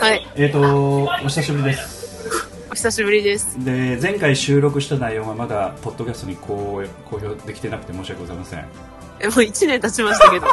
[0.00, 2.64] はい、えっ、と、お久しぶりです。
[2.70, 3.62] お久しぶりです。
[3.62, 8.64] で、前回収録した内容がまだポッドキャストに公公表できてなくて申し訳ございません。
[9.20, 10.46] え、もう1年経ちましたけど。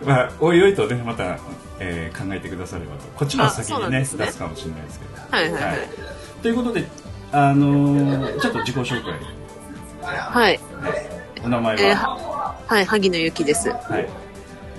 [0.02, 1.36] まあ、おいおいとね、また、
[1.78, 3.04] えー考えてくださればと。
[3.14, 5.12] こっちの先にね、ね出すかもしれないですけど。
[5.30, 5.88] はいはいはい。
[6.40, 6.86] ということで、
[7.32, 9.14] あのーちょっと自己紹介。
[10.02, 10.60] はい。
[11.44, 13.70] お名前えーは、ははい、萩野由紀です。
[13.70, 14.08] はい。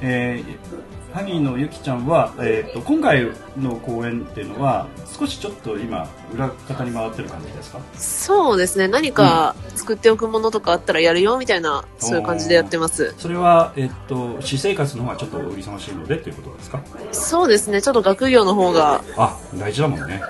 [0.02, 7.80] えー、萩野由紀ちゃんは、えー、と今回の公演っていうのは少しちょっと今裏方に回ってる感じですか？
[7.94, 13.14] そうですね、何か作っておくものとかあったらやるよ、みたいな、そういう感じでやってます。
[13.18, 16.82] それは、えっと私生活の方がちょっとお忙しいのでということですか？
[17.12, 20.22] そうですね、ちょっと学業の方が、あ大事だもんね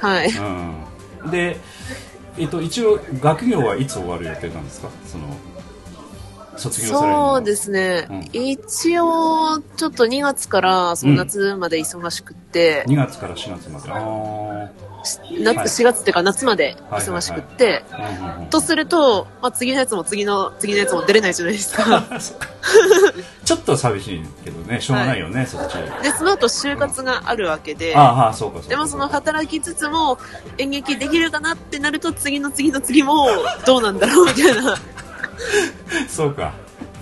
[0.00, 0.28] はい。
[0.28, 0.74] うん
[1.30, 1.58] で、
[2.38, 4.88] えっと一応学業はいつ終わる予定なんですか？
[5.06, 5.24] その
[6.58, 8.28] 卒業されるそうですね、うん。
[8.32, 13.90] 一応、ちょっと2月からその夏まで忙しくって、2月から4月まで。
[13.90, 14.68] あ
[15.40, 15.66] 夏はい。
[15.66, 18.50] 4月っていうか夏まで忙しくって、あ、うんうんうん。
[18.50, 22.04] とすると、まあ、次のやつも次の次のやつも出れないじゃないですか。
[23.44, 24.80] ちょっと寂しいけどね。
[24.80, 28.68] しょうがないよね、そっちで、その後就活があるわけで、ああそうかそうか。
[28.68, 30.18] でもその働きつつも
[30.58, 33.28] 演劇できるかなってなると次の次の次も
[33.64, 34.76] どうなんだろうみたいな。
[36.08, 36.52] そうか。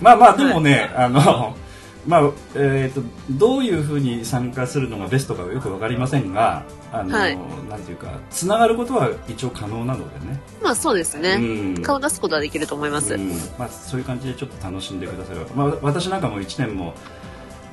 [0.01, 1.55] まあまあ、でもね、あの、
[2.07, 7.37] まあ、えっ、と、どういうふうに参加するのがベストかはよくわかりませんが、あの、はい
[7.69, 10.39] なんていうか、つながることは一応可能なのでね。
[10.63, 11.31] まあそうですね。
[11.33, 13.15] うん顔出すことはできると思います。
[13.15, 15.47] うんまあ、そういう感じでちょっと楽しんでくだされば。
[15.53, 16.93] まあ、私なんかも1年も、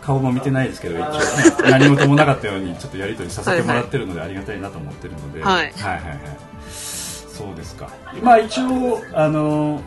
[0.05, 6.19] 顔も見てないですけど、一応ね、何事もなかったようにちょっとやり取りさせてもらってるのでありがたいなと思ってるので、はいはいはいはい
[7.35, 7.89] そうですか。
[8.23, 9.81] まあ一応、あの、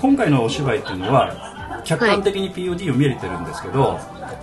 [0.00, 3.98] 今回のお芝居っていうのは、客観的に POD を見れてるんですけど、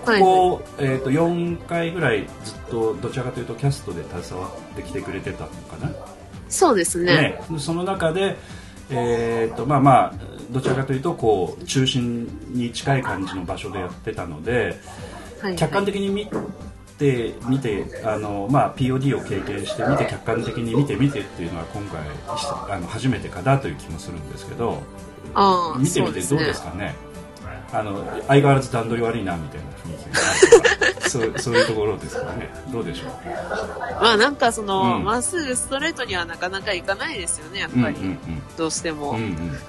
[0.06, 0.20] はい。
[0.20, 5.92] ここ、えー、と4回ぐらいずっとどちらかというとキャストで携わってきてくれてたのかな、
[6.50, 7.40] そうですね。
[7.50, 8.38] ね、その中で、
[8.90, 10.14] えーとまあまあ、
[10.52, 14.78] どちらかというとこう中心に近い感じの場所でやってたので
[15.42, 16.28] はい客観的に見
[16.98, 22.02] て見てあの、まあ、POD を経験して見て客観的に見て見てっていうのは今回
[22.76, 24.82] あの初めてかなという気もするんですけど
[25.36, 26.96] ああ、見てみてどうですかね。
[27.74, 32.50] あの相変わらず段取り悪いなみたいな雰囲気 そうそういうところですかね。
[32.72, 33.12] どうでしょう。
[34.02, 35.04] まあなんかその、うん。
[35.04, 37.96] まっすぐストレートにはなかなかいかないですよね、やっぱり。
[37.96, 38.20] うんうん
[38.58, 39.12] どうしても。
[39.12, 39.24] うんうん。
[39.24, 39.60] うん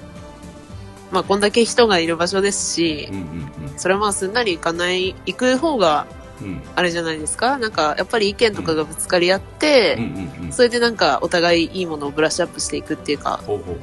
[1.13, 6.07] まあこんだけ人がいる場所ですし、うんうんそれはまあすんなり行かない、行く方が
[6.41, 6.47] うん。
[6.49, 7.59] うんあれじゃないですか？
[7.59, 10.05] なんかやっぱり意見とかがぶつかり合って、うん
[10.41, 10.53] うんうん。
[10.53, 13.77] それでなんかお互いいいものをブラッシュアップしていくっていうか、ほうほう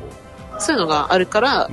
[0.63, 1.69] そういうのがあるから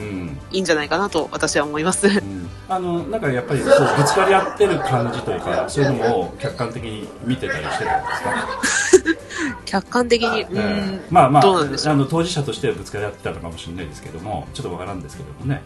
[0.51, 2.09] いいんじゃないかなと私は思います。
[2.09, 2.49] うん。
[2.69, 9.17] あのなんかやっぱりそうぶつかり合ってる感じというかそういうのも客観的に見てたりしてたんですか、
[9.67, 10.57] 客観的に、うえん。
[10.57, 15.63] え、まあまああの当事者としてはぶつかり合ってたのかもしれないですけどもちょっとわからんですけどもね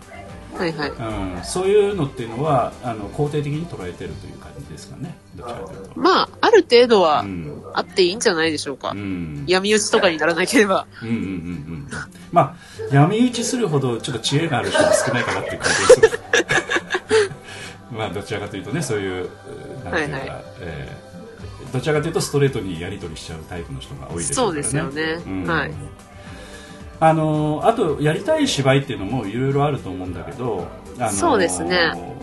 [0.54, 0.90] はいはい。
[0.90, 5.92] うん、そういうのっていうのはあの肯定的に捉えてるという感じですかねどちらかというと。
[5.96, 8.90] まあ、ある程度はうんあっていいんじゃないでしょうか。
[8.90, 10.86] うん闇討ちとかにならなければ。
[11.02, 11.88] うんうんうんうん
[12.32, 12.56] まあ
[12.94, 16.20] 闇討ちするほどちょっと知恵がある人が少ないかなっていう感じがする
[17.96, 19.28] まあどちらかというとねそういう
[19.84, 21.04] なんていうか、はいはいえー
[21.74, 25.22] どちらかというとストレートにやり取りしちゃうタイプの人が多いでしょそううからねですよね。
[25.26, 25.74] うんはい。
[27.00, 30.66] あのあとやりたい芝居っていうのもいろいろあると思うんだけど、
[30.98, 32.14] あのそうですね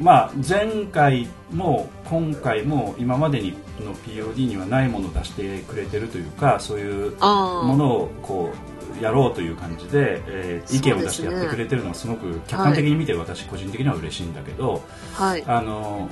[0.00, 8.52] まあ、前回も今回も今までにの POD にはないものを出してくれてるというかそういうあものをこ
[9.00, 14.82] うやろうという感じで、えー意見を出してやってくれてるのはすごく客観的に見て私個人的には嬉しいんだけど、
[15.18, 15.44] あ、はい。
[15.46, 16.08] あの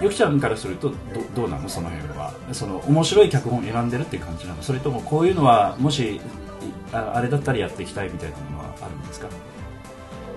[0.00, 0.96] ゆきちゃんからするとど
[1.34, 1.68] どうなの？
[1.68, 2.32] その辺は。
[2.52, 4.62] その面白い脚本を選んでるっていう感じなの？
[4.62, 6.20] それともこういうのはもし
[6.92, 9.28] あれだったらやっていきたいみたいなものはあるんですか？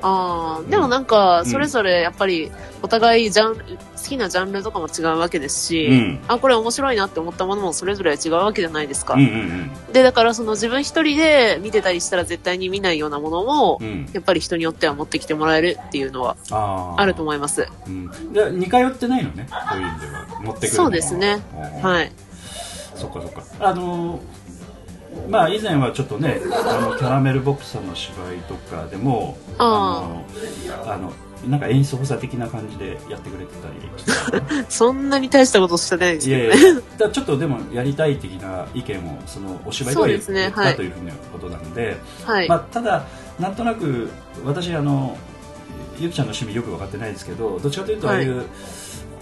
[0.04, 1.46] ああ、でもなんか、うん。
[1.46, 6.20] それぞれやっぱり、お互いジャンル、好きなジャンルとかも違うわけですし、うん。
[6.28, 9.14] あ、これ面白いなって思ったものもそれぞれ違うわけじゃないですか。
[9.14, 13.88] うんうんで、だからその自分一人で見てたりしたら絶対に見ないようなものも、うん。
[13.88, 16.36] うんやっぱり人によっては持ってきてもらえるっていうのは
[16.98, 17.68] あると思います。
[17.88, 20.28] うん、で似通ってないのねそういう意味では。
[20.44, 21.42] 持ってくるそうですね。
[21.56, 22.12] うんはい。
[22.96, 23.44] そっかそっか。
[23.60, 24.20] あの
[25.30, 30.26] まあ以前はちょっとねあのキャラメルボックスさんの芝居とかでもあの
[30.92, 31.14] あの
[31.50, 33.68] なんか演出補佐的な感じでやってくれてた
[34.54, 36.50] り そんなに大したことしてないですいけどね。
[36.50, 42.48] やいやだからちょっとでもやりたい的な意見をそのお芝居では言ったはいというふうなことなんで、はい。
[42.48, 43.06] まあ、ただ
[43.40, 44.10] なんとなく
[44.46, 45.18] 私あの
[46.00, 48.46] ゆきちゃんの趣味よく分かってないですけどどっちかというとああいう、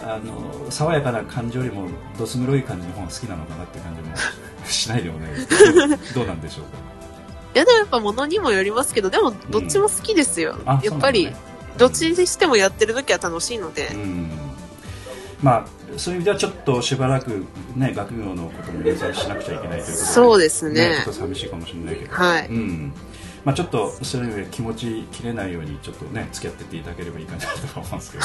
[0.04, 1.88] あの爽やかな感じよりも
[2.18, 4.16] どす黒い感じの方が好きなのかなっていう感じも
[4.66, 6.78] しないでもないですけどどうなんでしょうか？
[7.54, 10.56] いや、でもやっぱ物にもよりますけど、でもどっちも好きですよ。
[10.66, 11.36] あやっぱり、ね。
[11.78, 13.88] どっちにしてもやってる時は楽しいので。
[13.94, 14.30] うん。
[15.42, 17.44] まあそういう意味ではちょっとしばらく
[17.76, 21.02] ね学業のことも優先しなくちゃいけないということでそうですね。
[21.04, 22.16] ちょっと寂しいかもしれないけど。
[22.16, 22.48] はい。
[22.48, 22.94] うん。
[23.44, 28.18] まあ、ちょっとそういう意味で気持ち切れないようにちょっとね付き合ってっていただければいいかなと思うんですけ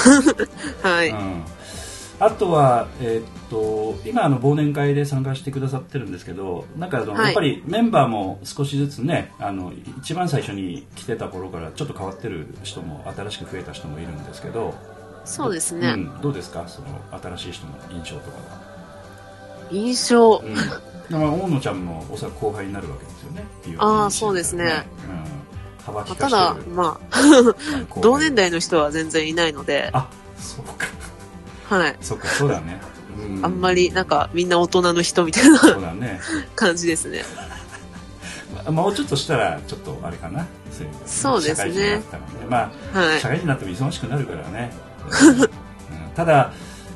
[0.82, 0.84] ど。
[0.88, 1.08] はい。
[1.10, 1.42] うん
[2.18, 7.24] あとは、えーっと今あの忘年会で参加してくださってるんですけどなんかあの、はい。
[7.26, 14.74] やっぱりメンバーも少しずつねあの一番最初に来てた頃からちょっと変わってる人も新しく増えた人もいるんですけど
[15.24, 15.88] そうですね。
[15.88, 16.66] うん、どうですか？
[16.66, 16.86] その
[17.36, 18.42] 新しい人の印象とかは、
[19.70, 20.36] 印象。
[20.38, 20.54] うん、
[21.10, 23.44] まあ大野ちゃんもおそらく後輩になるわけですよね。
[23.60, 30.86] っていうあーそうですね、うん、幅利まあかしてる、ただまあ、同年代の人は全然いないので、あそうか
[31.68, 31.96] はい。
[32.00, 32.80] そっかそうだね、
[33.40, 36.20] うあんまり、なんか、みんな大人の人みたいなそうだね。
[36.54, 37.24] 感じですね。
[38.64, 40.46] まもうちょっとしたらちょっとあれかな。
[40.72, 42.26] そういうそうですね社会人になったらね。
[42.48, 43.20] まあ、はい。
[43.20, 44.72] 社会人になっても忙しくなるからね、
[46.06, 46.10] うん。
[46.14, 46.52] ただ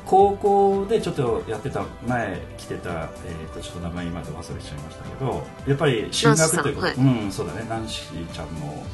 [0.06, 7.66] 高校でちょっとやってた前来てた、えー、とちょっと名前今で忘れちゃいましたけどやっぱり進学ということ、ナンシうんそうだね。
[7.68, 8.84] ナンシーちゃんも、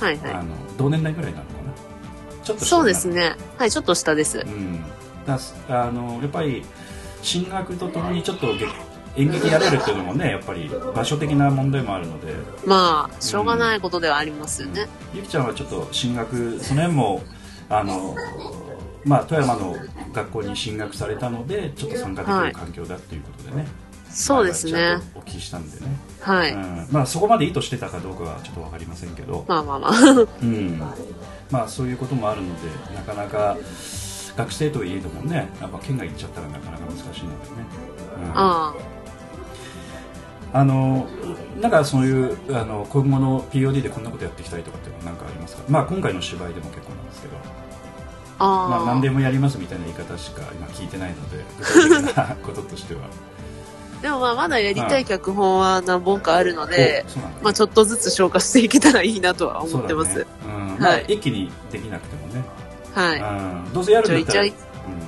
[0.00, 2.44] はいあはの同年代ぐらいなのかな。
[2.44, 2.58] ちょっい。
[2.58, 3.36] と下そうですね。
[3.58, 4.38] はい、ちょっと下です。
[4.38, 4.42] う。
[4.44, 4.84] ん
[5.26, 6.64] だあのやっぱり
[7.22, 8.66] 進学とともにちょっと劇
[9.16, 12.34] 演劇やれるっていうのもねやっぱり場所的な問題もあるので。
[12.64, 14.86] まあ、しょうがないことではありますよね。
[15.14, 17.22] ゆきちゃんはちょっと進学その辺も
[17.68, 18.14] あの
[19.04, 19.76] まあ富山の
[20.12, 23.66] 学校に進学されたのでちょっと参加できる環境だっていうことでね、
[24.10, 24.98] そうですね。
[25.14, 25.86] お聞きしたんでね、
[26.20, 26.52] はい。
[26.52, 29.92] うん、まあそこまで意図してたかどうかはちょっと分かりませんけど、まあまあまあ。
[30.42, 30.82] うん、
[31.50, 33.56] まあそういうこともあるのでなかなか
[34.36, 37.30] 学生といえどもねやっぱ県外行っちゃったらなかなか難しいのでね、
[38.24, 38.32] うん。
[38.34, 38.74] あ
[40.52, 41.06] あの
[41.60, 45.62] なんかそういうあの今後の POD でこんなことやっていきたいとかって何かありますか？
[45.68, 47.36] まあ今回の芝居でも結構なんですけど。
[48.38, 48.44] あ。
[48.44, 48.64] あ。
[48.66, 48.68] あ。
[48.68, 53.02] まあ、何でもやりますみたいな言い方しか今聞いてないので具体的なこととしては。
[54.02, 60.20] でもまあ、まだやりたい脚本は何本かあるのでねまあちょっとずつ消化していけたらいいなとは思ってます。
[60.20, 60.24] ね。
[60.46, 60.76] うん。
[60.80, 61.04] まあはい。
[61.08, 62.42] 一気にできなくてもね、
[62.94, 63.72] はうん。
[63.72, 64.52] どうせやるんだったらうん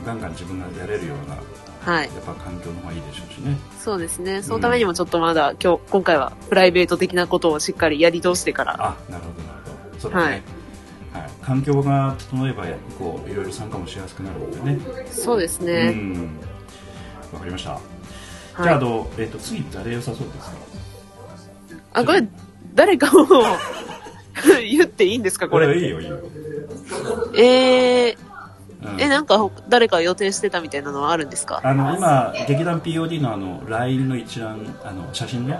[0.05, 1.45] ガンガン自分がやれるようなやい。
[1.85, 2.09] はい。
[2.09, 3.57] っぱ環境の方がいいでしょうしね。
[3.79, 4.43] そうですね。
[4.43, 8.75] そのためにもちょっとまだ今日、今回はプライベート的なことをしっかりやり通してから。
[8.75, 9.59] あなるほどなる
[9.91, 10.01] ほど。
[10.01, 11.23] そうだね、はい。
[11.23, 11.31] はい。
[11.43, 12.65] 環境が整えば
[12.99, 15.07] こういろいろ参加もしやすくなるのでね。
[15.11, 15.91] そうですうね。
[15.91, 16.39] ん。
[17.33, 17.81] わかりました、はい。
[18.63, 20.53] じゃああの、えっと次誰良さそうですか？
[21.95, 22.27] あ、これ、
[22.75, 23.27] 誰かを
[24.69, 25.79] 言っていいんですかこれ？
[25.79, 26.19] いいよいいよ、
[27.37, 28.17] えー、
[28.83, 29.01] うん。
[29.01, 31.61] え、なんかほ誰か予定してたみたいなのはあるんですか？
[31.63, 35.55] あの今劇団 POD のあの LINE の一覧あの写真の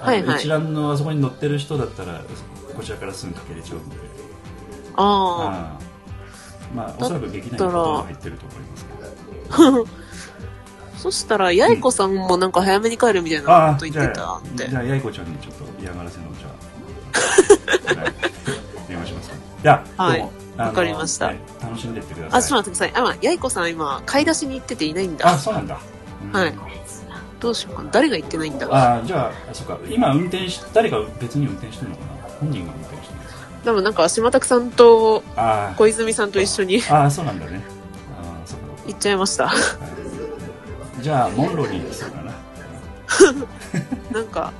[0.00, 0.36] はいはい。
[0.38, 2.20] 一覧のあそこに載ってる人だったら
[2.76, 3.96] こちらからすぐかけれちゃうので。
[4.96, 5.78] あああ
[6.74, 9.82] まあおそらく劇団にほとんど入ってると思いますけど。
[9.82, 9.86] あ。
[11.02, 14.68] そしたら、八重子さんもなんか早めに帰るみたいなこと言ってたって。
[14.68, 14.76] じ。
[14.76, 16.31] ゃあやいこちゃんにちょっと嫌がらせの
[18.88, 21.26] 電話しますかいやはいわかりました。
[21.26, 22.40] はい楽しんでってください。
[22.40, 22.92] あ、っと待ってください。
[22.94, 25.28] あ、まあ、八重子さん今、買い出しに行ってていないんだ。
[25.28, 25.78] あそうなんだ、
[26.22, 26.32] うん。
[26.32, 26.54] はい。
[27.40, 27.90] どうしようかな。
[27.90, 29.78] 誰が行ってないんだあじゃあそっか。
[29.88, 32.12] 今運転し誰か別に運転してるのかな。
[32.40, 33.42] 本人が運転してるんですか。
[33.64, 37.62] でもなんか、島拓さんとあ小泉さんと一緒にああそうなんだね。
[38.20, 38.66] ああそっか。
[38.86, 39.52] 行っちゃいました。
[41.00, 42.32] じゃあモンローにするかな。
[44.12, 44.52] なんか、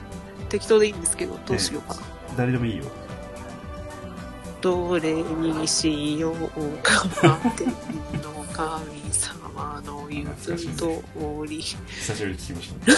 [0.49, 2.12] 適当でいいんですけど、どうしようかな。
[2.37, 2.85] 誰でもいいよ
[4.61, 6.35] どれにしよう
[6.83, 7.67] かな天
[8.23, 10.57] の神様の言う通
[11.49, 11.61] り。
[11.61, 11.77] 久
[12.15, 12.93] しぶりに聞きました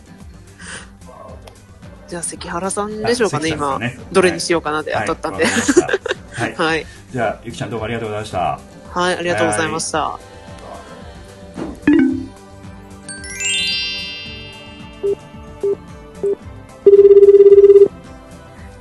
[2.08, 3.98] じゃあ、関原さんでしょうかね、ね。
[4.12, 5.44] どれにしようかなで当たったんで。
[5.44, 6.86] はい、はい。
[7.10, 10.00] じゃあゆきちゃんどうもありがとうございましたはい、ありがとうございました。
[10.08, 10.22] はい、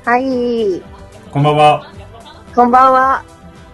[0.08, 1.92] こんばんは
[2.56, 3.26] こんばんは。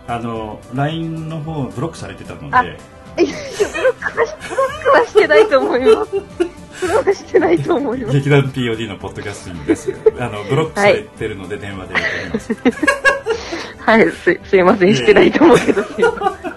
[0.07, 3.37] あの LINE の方ブロックされてたのあでいや
[3.71, 6.11] ブロックはし、ブロックはしてないと思います。
[6.11, 6.17] ブ
[6.87, 8.13] ロックはしてないと思います。
[8.17, 12.03] 劇団 POD のポッドキャスティングです あのブロックされてるので電話でやっ
[12.33, 12.57] ます、
[13.77, 16.53] はい、す、すいません、してないと思うけど、すいません。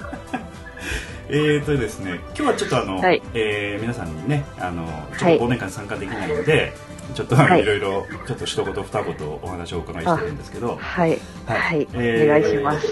[1.29, 4.87] えーとですね、今日はちょっとあの、はいえー皆さんにね、あの、
[5.19, 6.73] ちょはいっと忘年会に参加できないので、
[7.17, 7.81] ちょっと、はいい、ろい。
[7.81, 12.87] ろ、ちょっと一言二言お話をお伺いしてるんですけど、はい、はい、えーお願いします。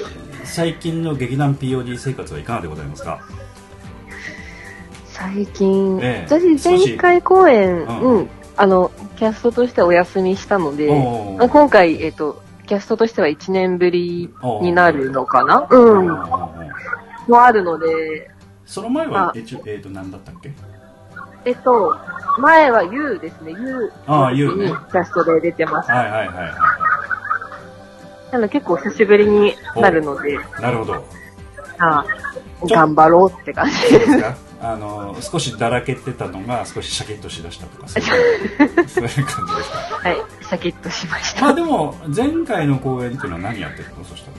[0.44, 3.20] 最近の劇団 POD 生活はいかがでございますか？
[5.06, 8.00] 最近、ええ私前回公演、うん。
[8.00, 14.30] うん、あの、キャストとしてお休みしたので、今回、えっ、と、キャストとしては1年ぶり
[14.62, 15.66] になるのかな？
[15.70, 16.08] うん。
[17.28, 18.30] もあるので、
[18.66, 20.50] その前はあ、えちょえーと、何だったっけ？
[21.44, 21.96] えっと、
[22.38, 25.90] 前は U ですね、U ああ U ねにキャストで出てます。
[25.90, 26.54] はいはいはいは
[28.32, 30.38] なので結構久しぶりになるので、い。
[30.60, 31.04] なるほど。
[31.78, 32.04] あ
[32.68, 38.06] 頑張ろうって感じですかあの、少しだらけてたのが少しシャキッとしだしたとか、そうい
[38.84, 41.42] う そういう感じですかはい、シャキッとしました。
[41.42, 44.04] まあでも、前回の公演っていうのは何やってるの？
[44.04, 44.36] そしたら。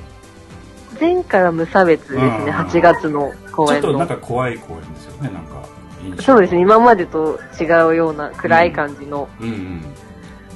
[0.99, 4.15] 前回は無差別ですうんね、8月の公演ちょっとなんの。
[4.15, 5.74] か怖い公演ですよね、なんか。
[6.21, 9.27] そうですね、今までと違うような暗い感じの。
[9.39, 9.81] うんうん。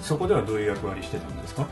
[0.01, 1.67] そこではどういう役割してたんですか？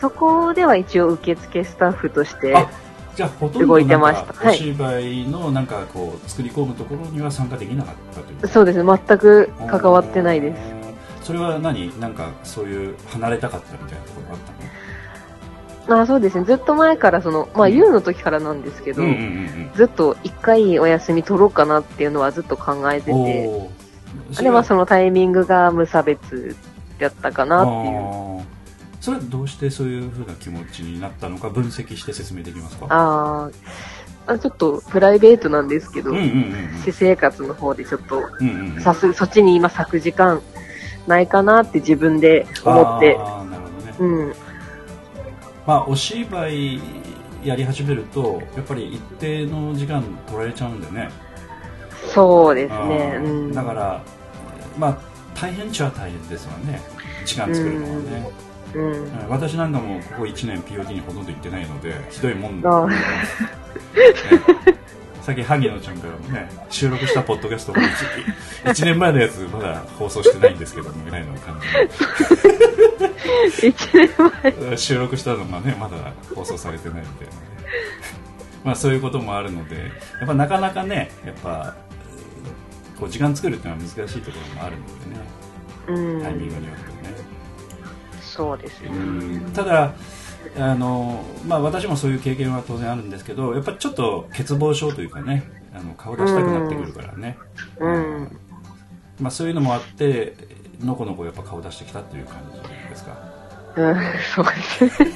[0.00, 2.68] そこでは一応受付スタッフとして、あ
[3.14, 4.34] じゃあほとんど動いてなんかました。
[4.34, 4.54] はい。
[4.54, 8.48] お芝居のなんかこう作り込むところには参加できなかったという。
[8.48, 10.60] そうですね、全く関わってないです。
[11.22, 11.98] すそれは何？
[11.98, 14.55] なんかそういう離れたかったみたいなところがあったの？
[15.88, 24.42] あそうですね、ずっと前からその、まあ U の時からなんですけど、うんうんうんずっと一回お休み取ろうかなっていうのはずっと考えてうんて、おー。
[24.42, 26.56] で、まあそのタイミングが無差別
[26.98, 28.46] だったかなっていう。
[29.00, 32.86] それはどうしてそういうふうな気持ちになったのか分析して説明できますか？
[32.88, 34.32] あー。
[34.32, 36.80] あ、ちょっとプライベートなんですけど、うんうんうん。
[36.82, 38.80] 私生活の方でちょっと、うんうんうん。
[38.80, 40.40] さす、そっちに今咲く時間
[41.06, 43.94] ないかなって自分で思って、あーなるほどね。
[43.98, 44.34] うん。
[45.66, 46.80] まあお芝居
[47.44, 51.10] やり始めるとやっぱり一定の時間取られちゃうんでね。
[52.14, 53.20] そうですね。
[53.22, 53.50] ううん。
[53.50, 53.52] ん。
[53.52, 54.02] だから
[54.78, 54.98] まあ
[55.34, 56.80] 大変っちゃ大変ですよね。
[57.24, 58.30] 時間作るのはね、
[58.74, 58.92] うん。
[58.92, 59.28] うん。
[59.28, 62.88] 私なんかもここ1年 POD にほとんど行ってないのでひどいもんあー。
[62.88, 62.96] ね
[65.26, 67.78] さっき萩野ちゃんからもね収録したポッドキャストも
[68.62, 71.60] 1, 1年前のやつまだ放送してないんですけどもぐらいの感
[73.60, 74.08] 一年
[74.68, 74.76] 前。
[74.76, 75.96] 収録したのがねまだ
[76.32, 77.40] 放送されてないみたいなね
[78.62, 79.82] まあそういうこともあるのでや
[80.22, 81.74] っぱなかなかねやっぱ
[83.00, 85.26] こう時間作るっていうのは難しいところもあるのでね
[85.88, 86.22] うん。
[86.22, 87.16] タイミングによってね、
[88.20, 88.90] そうですね。
[89.52, 89.92] ただ
[90.58, 95.42] あの、まあ、私もそういう経験は当然あるんですけどやっぱりちょっと欠乏症というかね
[95.74, 97.36] あの顔出したくなってくるからね、
[97.78, 98.38] うん。
[99.20, 100.36] まあ、そういうのもあって
[100.80, 103.16] のこのこやっぱ顔出してきたっていう感じですか？
[103.76, 103.96] うん、
[104.34, 105.10] そうですね。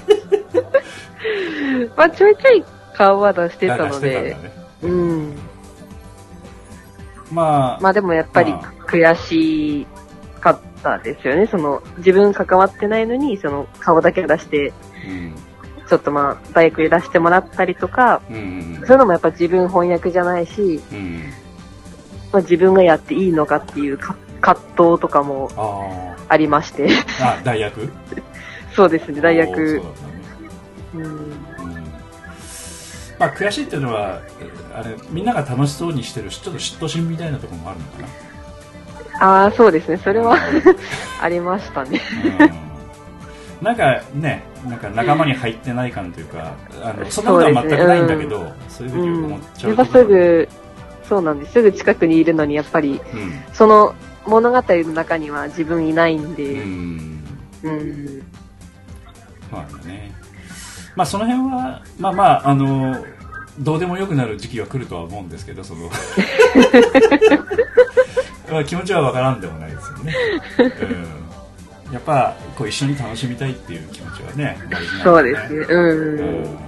[1.96, 2.64] まあ、ちょいちょい
[2.94, 4.34] 顔は出してたので。
[4.34, 4.52] ね。
[4.82, 5.34] うん。
[7.32, 8.52] まあ、まあでもやっぱり
[8.86, 9.86] 悔し
[10.40, 11.46] かったですよね。
[11.46, 14.72] その、自分関わってないのに、その、顔だけ出して、
[15.06, 15.34] うん
[15.88, 21.20] ちょっとまあ、バイクで出してもらったりとか、うんうんそういうのもやっぱ自分翻訳じゃないし、うんうん
[22.32, 26.88] まあ、自分がやっていいのかっていうか葛藤とかもあありまして。
[27.20, 27.38] あ。
[27.40, 27.90] あ、代 役
[28.76, 29.90] そうですね、大おーそう学だ。
[29.90, 30.12] ったね
[30.94, 31.30] うんうん
[33.18, 34.20] まあ悔しいっていうのは
[34.72, 38.08] あれみんなが楽しそうにしてるちょっと嫉妬心みたいなところもあるのかな？
[39.20, 40.36] ああ、そうですね、それは
[41.20, 42.00] ありましたね。
[43.60, 43.64] うん。
[43.64, 50.48] なんかねなんか仲間に入ってない感というかあのそんなことは全くないんだけどそう,、いうふうに思っちゃうやっぱすぐ、
[51.06, 51.52] そうなんです。
[51.52, 53.32] すぐ近くにいるのに、やっぱり、うん。
[53.52, 53.94] その
[54.26, 57.24] 物語の中には自分いないんうで、ん。
[57.62, 58.22] うん。
[59.50, 60.12] まあね。
[60.96, 63.04] まあその辺はまあまああの
[63.58, 65.90] どうでもよくなる時期が来るとは思うんですけどその
[68.50, 70.14] まあ気持ちはわからんでもないですよね、
[71.86, 75.66] うん、やっぱこう一緒に楽しみたいっていう気持ちはね大事そなでうんですね。
[75.68, 76.18] うん。
[76.18, 76.58] うん。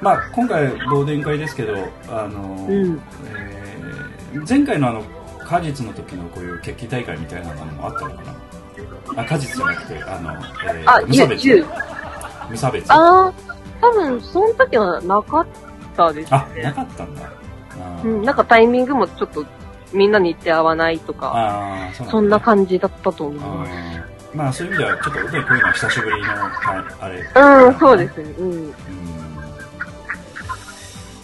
[0.00, 1.74] まあ今回忘年会ですけど
[2.08, 3.00] あの、うん。
[3.34, 3.60] えー
[4.48, 5.02] 前回のあの
[5.44, 8.32] 果実の時のこういう決起大会みたいなのもあったのかな？
[9.22, 10.32] あ果実じゃなくてあの、
[10.72, 11.66] えーあ、無差別。
[12.48, 12.92] 無差別。
[12.92, 13.32] ああ、
[13.80, 15.46] 多分、その時はなかっ
[15.96, 16.62] たですあね。
[16.62, 17.32] なかったんだ。
[18.04, 19.44] うん、なんかタイミングもちょっと、
[19.92, 23.70] みんなに言って合わないとか、そうそんなじ感じだったと思います。
[24.34, 28.30] まあそういう意味ではちょっとねこういうのは久しぶりのはいあれうん、そうですね。
[28.38, 28.52] うん。
[28.52, 28.74] うん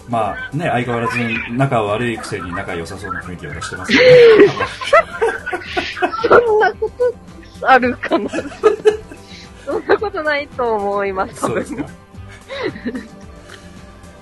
[0.09, 1.19] まあね相変わらず
[1.53, 3.99] 仲悪いくせに仲良さそうな雰囲気を出してますけ
[6.29, 6.91] ど、そんなこ
[7.61, 8.31] とあるかな
[9.65, 11.65] そんなことないと思います、多分。
[11.65, 12.07] そうですか。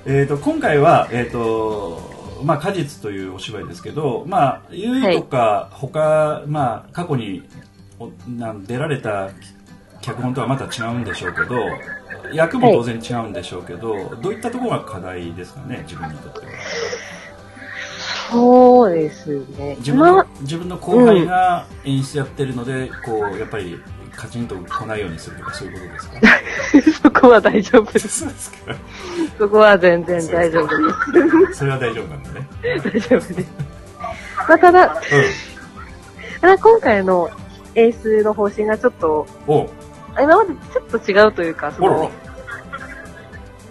[0.06, 2.13] えっと、今回は、えっ、と、
[2.44, 7.42] まあ、果実というお芝居ですけど、まあ、ゆいとか、他、まあ、過去に
[8.66, 9.30] 出られた
[10.00, 11.56] 脚本とはまた違うんでしょうけど、
[12.32, 16.44] 役も当然違うんでしょうけど、どういったところが課題ですかね、自分にとっては。
[18.30, 19.26] そうです
[19.58, 19.76] ね。
[19.78, 23.78] 自分の自分の後輩が演出やってるので、こう、やっぱり、
[24.16, 25.96] カチンと来ないようにするとか、そういうこ
[26.68, 27.10] とですか？
[27.12, 28.24] そこは大丈夫です。
[29.38, 31.58] そこは全然大丈夫です。
[31.58, 32.48] それは大丈夫なんだね。
[32.84, 33.46] 大丈夫です。
[34.48, 34.96] まあ、ただ、
[36.40, 37.30] ただ今回の
[37.74, 39.26] 演出の方針がちょっと、
[40.16, 42.10] 今までちょっと違うというか、その、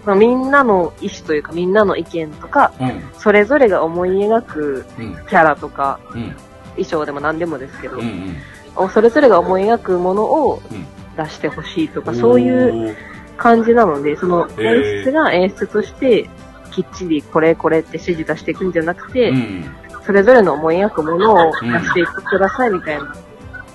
[0.04, 3.02] まあ、みんなの意思というか、みんなの意見とか、うん。
[3.18, 5.14] それぞれが思い描くうん。
[5.28, 6.34] キャラとか、うん。
[6.72, 8.36] 衣装でも何でもですけど、うん
[8.76, 8.90] うん。
[8.90, 10.86] それぞれが思い描くものをうん
[11.16, 12.96] 出してほしいとか、そういうう。
[13.36, 16.28] 感じなので、その演出が演出として、
[16.70, 19.64] きっちりこれこれって指示出していくんじゃなくて、うん。
[20.04, 23.14] それぞれの思い描くものを出していってくださいみたいな、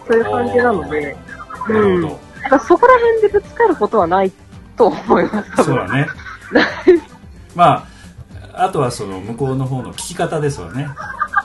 [0.07, 1.15] そういう感じなので、
[1.69, 2.01] うん。
[2.03, 2.17] だか
[2.51, 4.31] らそこら辺でぶつかることはない
[4.77, 5.63] と思います。
[5.63, 6.07] そうだね。
[7.55, 7.85] ま
[8.53, 10.89] あ、あとはその向こうの方の聞き方ですわね。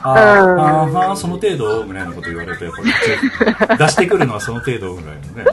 [0.02, 0.14] あ
[0.92, 5.44] ーうんその程度ぐらいのこと言われると、やっぱり出してくるのはその程度ぐらいのね。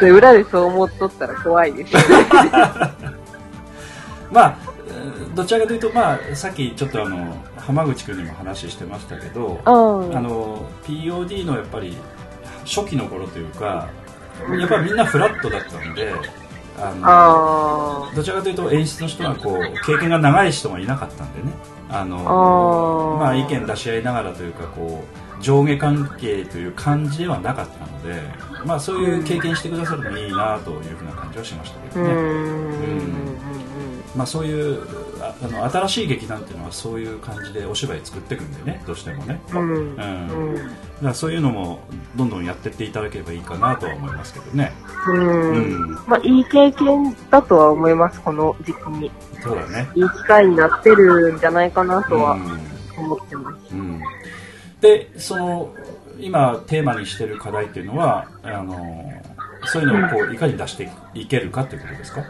[0.00, 1.94] で裏でそう思っとったら怖いです。
[4.30, 4.56] まあ、
[4.88, 9.74] えーどちらかというと、まあ、さっきちょっとあの、浜口君にも話してましたけど、ああ
[10.20, 11.96] の POD のやっぱり
[12.64, 13.88] 初期の頃というか
[14.58, 16.12] やっぱりみんなフラットだったので
[16.78, 21.52] あのあどちらかというと演出の人がこう経験が長い人がいなかったんでね。
[21.90, 23.18] ああのー。
[23.18, 25.04] まあ、意見出し合いながらというかこ
[25.38, 28.22] う上下関係という感じではなかったので、
[28.66, 32.12] まあ、そういう経験してくださるのいいなというふうな感じはしましたけどね。
[32.12, 33.14] ん。
[34.16, 34.82] まあ、そういう
[35.20, 39.58] ああの新しい劇団っていうのはそういう感じでお芝居作っていくんでねどうしてもね、うん。
[39.58, 40.02] うんう
[40.52, 40.54] ん。
[40.54, 40.68] だか
[41.02, 41.80] らそういうのも
[42.14, 44.72] どんどんやってっていただければいいかなとは思いますけどね。
[45.08, 45.90] うん。
[46.06, 49.10] まあ、いい経験だとは思います、この時期に。
[49.42, 49.90] そうだね。
[49.94, 53.56] いい機会になってるんじゃないかなとはうん思ってます。
[53.72, 54.00] うん
[54.84, 55.72] で、その、
[56.18, 59.12] 今テーマにしてる課題っていうのは、あの、
[59.66, 62.22] そういうのをこういかに出していけるかっていうことですか？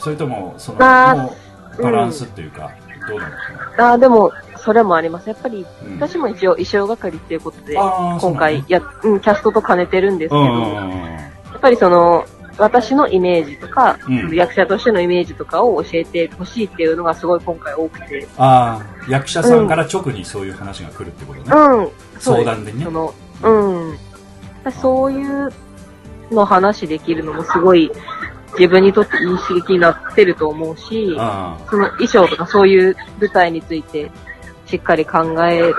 [0.00, 1.36] それとも、その、まあも
[1.78, 2.72] うバランスっていうか、
[3.08, 3.36] どうなのか
[3.76, 3.88] な？
[3.90, 5.28] ああ、でも、それもあります。
[5.28, 5.94] やっぱり、うん。
[5.94, 11.28] 私も一応衣装係っていうことで、今回や、うん、キャストと兼ねてるんですけど、うんうんやうんうん。
[11.58, 12.24] っぱりその、
[12.58, 21.46] 私のイメージとか、うん役者としてのイメージとかを教えてほしいっていうのがすごい今回多くて、ああ、役者さんから直にそういう話が来るってことね。
[21.50, 22.90] うん、相談でねそ。
[22.90, 23.98] の、うん。
[24.82, 25.50] そういう
[26.30, 27.90] の話できるのもすごい
[28.58, 34.10] 自分にとっていい刺激になってると思うし、あその衣装とかそういう舞台について
[34.66, 35.72] しっかり考え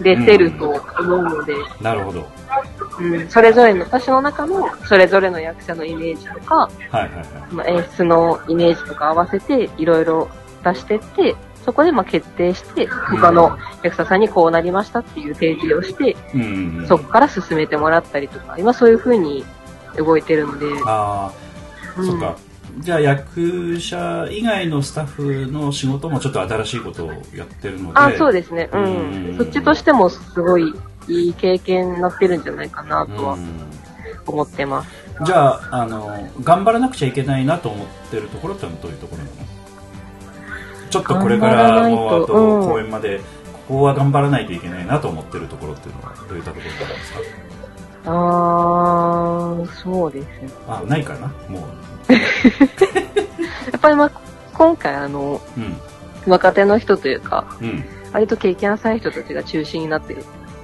[0.00, 2.28] れてると思うので、あ、なるほど。
[2.98, 7.26] うん、それぞれの、私の中のそれぞれの役者のイメージとか、はいはいはい。
[7.50, 10.28] その演出のイメージとか合わせていろいろ
[10.64, 16.16] 出してって、そそこでまあ決定して、他の役者さんにこうなりましたっていう提示をして、
[16.88, 19.44] そこから進めてもらったりとか、今そういう風に
[19.96, 22.36] 動いてるので、ああ、うんそっか。
[22.78, 27.98] じゃあ役者以外のスタッフの仕事もちょっと新しいことをやってるので。
[28.00, 28.68] あ、そうですね。
[28.72, 29.38] ううんん。
[29.38, 30.74] そっちとしてもすごい
[31.08, 33.38] いい経験になってるんじゃないかなとは
[34.26, 34.90] 思ってます。
[35.24, 39.30] じゃあ、あの、頑張らなくちゃいけないなと思ってるところってのはどういうところなの？
[40.90, 43.20] ちょっとこれからもうあとうん公演まで、
[43.68, 47.20] ここは頑張らないといけないなと思ってるところっていうのはどういったところなんですか？
[48.06, 50.50] あー、そうですね。
[50.66, 51.28] あ、ないかな？
[51.48, 51.60] も
[52.08, 52.12] う。
[52.12, 52.18] や
[53.76, 54.10] っぱりまあ、
[54.54, 55.76] 今回あの、うん。
[56.26, 57.84] 若手の人というか、うん。
[58.12, 60.16] 割と経験浅い人たちが中心になって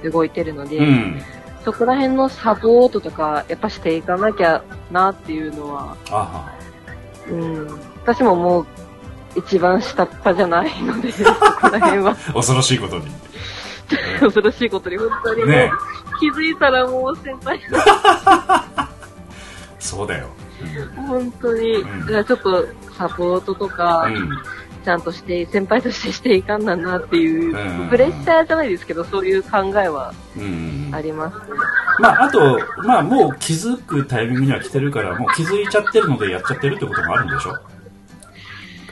[0.03, 1.21] 動いてるので、うん。
[1.63, 6.57] そこら辺のサポートとか、やっぱしていかなきゃなっていうのは、あは。
[7.29, 7.67] うん、
[8.03, 8.67] 私ももう
[9.35, 12.15] 一番下っ端じゃないので、 そこら辺は。
[12.33, 13.05] 恐ろしいことに。
[14.19, 15.71] 恐ろしいことに、本当にもう、ね
[16.19, 17.59] 気づいたらもう先輩。
[19.77, 20.29] そうだよ。
[20.95, 22.67] 本当に、だからちょっと
[22.97, 24.29] サポートとか、うん
[24.87, 30.89] ちゃんとして、先輩としてしていかんなんなっていう、うんプレッシャーじゃないですけど、そういう考えはうん。
[30.93, 31.57] ありますね。
[31.99, 37.59] まあ、あと、まあ、もう気づくタイミングには来てるから、もう気づいちゃってるのでやっちゃってるってこともあるんでしょ？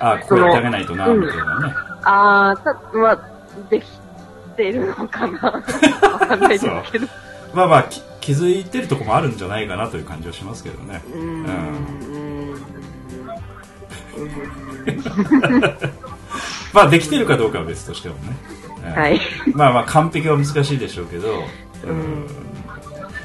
[0.01, 1.73] ああ、ここやってあげないとな、うんみたいなね。
[2.03, 3.19] あー、た、まあ、
[3.69, 3.85] でき
[4.57, 5.61] てるのかなわ
[6.19, 7.07] かんないですけど。
[7.53, 11.01] まあまあ、き気づいてるとこもあるんじゃないかなという感じはしますけどね。
[11.07, 12.44] うーん。
[16.73, 18.21] まあ、できてるかどうかは別としてもね。
[18.49, 19.19] うんはい。
[19.53, 21.43] まあまあ、完璧は難しいでしょうけど、
[21.85, 22.27] うん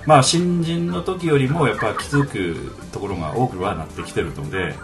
[0.07, 4.74] まあ、新人の時よりもやっぱ気づくところが多くはなってきてるので、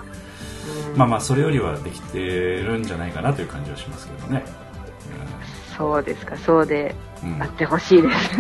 [0.95, 4.45] まあまあ、それよりはできてるんじゃないかなという感じはしますけどね。
[5.77, 8.39] そうですか、そうでうんあってほしいです。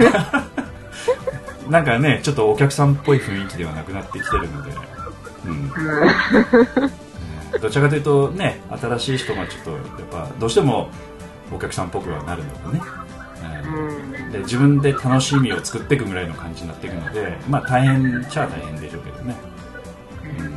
[1.71, 4.71] なんかね、ちょっとお客さんっぽい雰囲気ではなくなってきてるので、
[5.47, 5.73] うん。
[7.59, 9.81] どちらかというとね、新しい人がちょっと、やっ
[10.11, 10.89] ぱ、どうしても
[11.53, 12.85] お客さんっぽくはなるのでね。
[12.85, 19.37] うんで自分で楽しみを作っていくぐらいの感じになっていくので、まあ大変っちゃ大変でしょうけどね。
[20.39, 20.55] うん、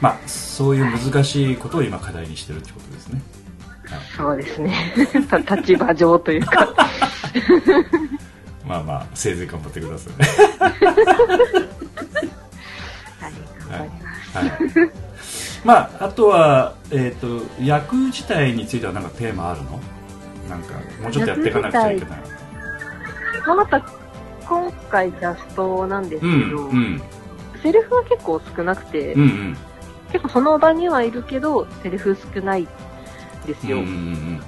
[0.00, 3.22] まあ、そういう難しいことを今課題にしてるってことですね。
[4.16, 4.74] そうですね。
[5.28, 6.68] た 立場上というか。
[8.66, 10.12] まあまあ、せいぜい頑張ってください。
[10.62, 11.89] はい。
[14.34, 14.50] はい。
[15.64, 17.26] まあ、あとは、えっ、と、
[17.62, 19.80] 役自体についてはなんかテーマあるの？
[20.48, 22.20] なんか、もうちょっとやっていかなくちゃいけない。
[23.46, 23.80] まあまた、
[24.46, 27.02] 今回キャストなんですけど、うん、うん、
[27.62, 29.56] セリフは結構少なくて、うん、うん。
[30.12, 32.66] 結構その場にはいるけど、セリフ少ないん
[33.46, 33.78] ですよ。
[33.78, 34.40] うんうんうん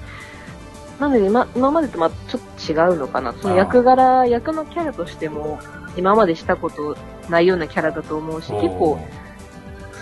[1.00, 3.32] なので、ま、今までとまちょっと違うのかな。
[3.32, 5.58] その役柄、役のキャラとしても、
[5.96, 6.96] 今までしたこと
[7.28, 9.00] ないようなキャラだと思うし、結構、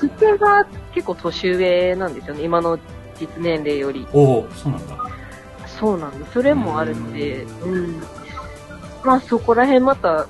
[0.00, 2.42] 設定が結構年上なんですよね。
[2.42, 2.78] 今の
[3.18, 4.06] 実年齢より。
[4.12, 4.98] おおそうなんだ。
[5.66, 6.32] そうなんです。
[6.32, 8.00] それもあるので、うん。
[9.04, 10.26] まあそこら辺また、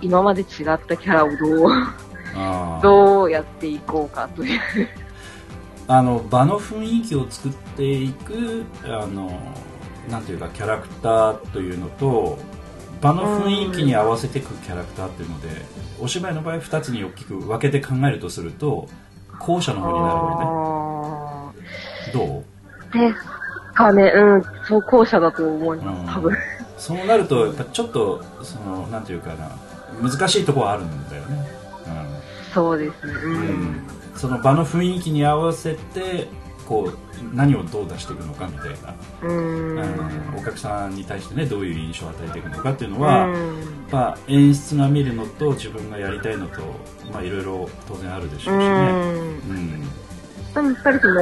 [0.00, 0.46] 今まで違っ
[0.78, 1.70] たキャラをどう、
[2.82, 4.60] どうやっていこうかという。
[5.90, 9.40] あの場の雰囲気を作っていくあの
[10.08, 12.38] なんていうかキャラクターというのと
[13.00, 15.48] 場の雰囲気に合わせていくキャラクターっていうので
[16.00, 18.88] お芝居の場合2つに大きく分けて考えるとすると
[19.38, 21.54] 後者の方になるわ
[22.04, 22.44] けねどう？
[22.92, 26.36] ですかね、うん、そう、後者だと思います、多分。
[26.76, 29.50] そうなるとやっぱちょっとそのなんていうかな
[30.02, 31.46] 難しいところはあるんだよね、
[32.52, 33.32] そうですね、うん。
[33.32, 33.80] うん、
[34.16, 36.26] その場の雰囲気に合わせて
[36.70, 38.94] こう何をどう出していくのかみたいな。
[39.22, 39.76] うん。
[39.76, 43.86] うんお客さんに対してねどういう印象を与えていくのかっていうのは、うん。
[43.90, 46.60] まあ、演出が見るのと自分がやりたいのと
[47.12, 48.90] まあいろいろ当然あるでしょうしね。
[49.48, 49.80] うん。
[50.54, 51.20] でもやっぱりその、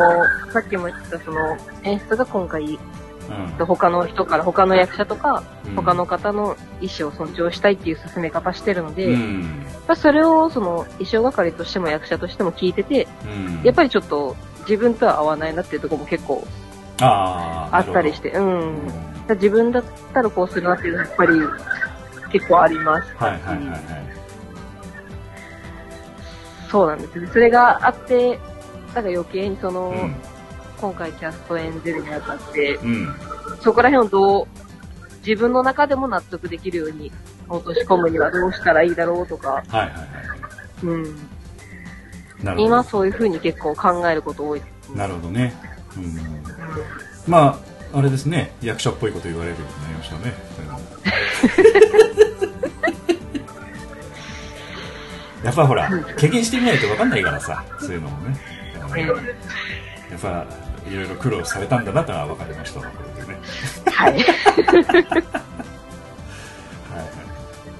[0.53, 3.66] さっきも言ってたその、演出が今回、うん。
[3.66, 5.74] 他の人から、他の役者とか、うん。
[5.76, 9.66] 他の方の意思を尊重したいっていう進め方してるので、うん。
[9.96, 13.62] それをその、衣装係としても役者としても聞いてて、うん。
[13.64, 14.34] やっぱりちょっと
[14.69, 16.47] 自分とは合わないなっていうところも結構
[17.01, 18.79] あったりして、うん。
[19.31, 21.41] 自分だったらこうするなっていうのはやっぱり
[22.33, 23.14] 結構あります。
[23.16, 23.81] はいはいはいはい。
[26.71, 27.29] そうなんですね。
[27.33, 28.39] それがあって、
[28.95, 30.14] だから余計にその、うん
[30.81, 33.12] 今回キャスト演じるにあたって、うん
[33.61, 34.47] そこら辺をどう、
[35.27, 37.11] 自分の中でも納得できるように
[37.49, 39.97] 落とし込むにはどうしたらいいだろうとか、はいはいはい。
[40.85, 41.16] うん。
[42.57, 44.61] 今そういう風に結構考えること多い。
[44.61, 44.89] です。
[44.97, 45.55] なるほどね。
[45.97, 46.16] うん。
[47.26, 47.61] ま
[47.93, 48.53] ああれですね。
[48.62, 50.34] 役者っぽいこと言われるようになりましたね。
[55.45, 58.39] やっぱほら経験してみないと分かんないからさそういうのもね。
[58.91, 58.99] うん。
[58.99, 59.14] や
[60.16, 60.47] っぱ
[60.89, 62.80] いろいろ苦労されたんだなとは分かりました。
[62.80, 63.39] わこれでね
[63.86, 64.24] はい。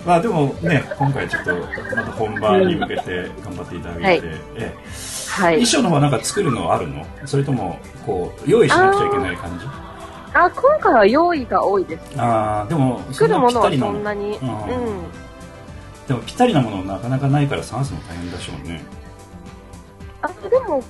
[0.09, 1.55] まあでもね今回ちょっと
[1.95, 4.37] また本番に向けて頑張っていただいて、はい。
[4.57, 4.75] ええ。
[5.29, 5.55] はい。
[5.57, 5.67] 衣。
[5.67, 7.05] 装の方はなんか作るのあるの？
[7.27, 9.67] それともこう用意しなくちゃいけない感じ？
[10.33, 12.19] あ、今回は用意が多いです。
[12.19, 14.39] ああでも作るものはそんなに。
[14.39, 15.05] うん。
[16.09, 18.83] でもぴったりなものなかなかないから探すの大変でしょうね。
[20.23, 20.83] あ、でも、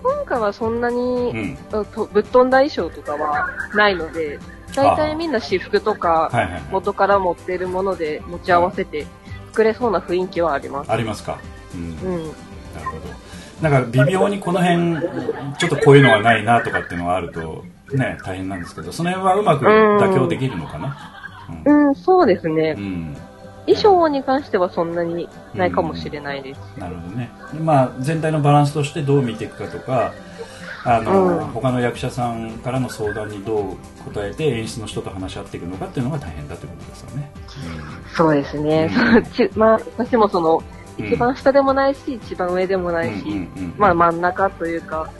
[0.00, 1.58] 今回はそんなに、うん。
[1.72, 4.38] うんとぶっ飛んだ衣装とかはないので、
[4.74, 6.30] 大体みんな私服とか、
[6.70, 9.06] 元から持ってるもので持ち合わせて
[9.52, 10.90] 作れそうな雰囲気はあります。
[10.90, 11.38] ありますか？
[11.74, 11.80] うん。
[11.80, 12.22] うん。
[12.22, 12.34] なる
[12.86, 13.70] ほど。
[13.70, 20.96] なんか微妙にこの辺ちょっとこういうのがないなとかっていうのがあるとね大変なんですけどその辺はうまく妥協できるのかな？
[21.64, 22.74] うん、そうですね。
[22.76, 23.16] うん。
[23.66, 26.60] 衣装に関してはそんなにないかもしれないです。
[26.76, 27.30] なるほどね。
[27.62, 30.12] まあ全体のバランスとしてどう見ていくかとか
[30.84, 31.44] あの、うん。
[31.48, 33.76] 他の役者さんからの相談にどう
[34.12, 37.32] 答えて演出の人と話し合っていくのかっていうのが大変だということですよね、
[38.14, 38.90] そうですね。
[39.34, 40.62] ちまあ、私もその、
[40.98, 45.10] 一番下でもないし、一番上でもないし、まあ真ん中というか、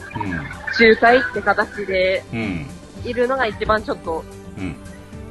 [0.79, 2.67] 仲介って形でうんうん。
[3.05, 4.25] いるのが一番ちょっと、
[4.57, 4.77] うん。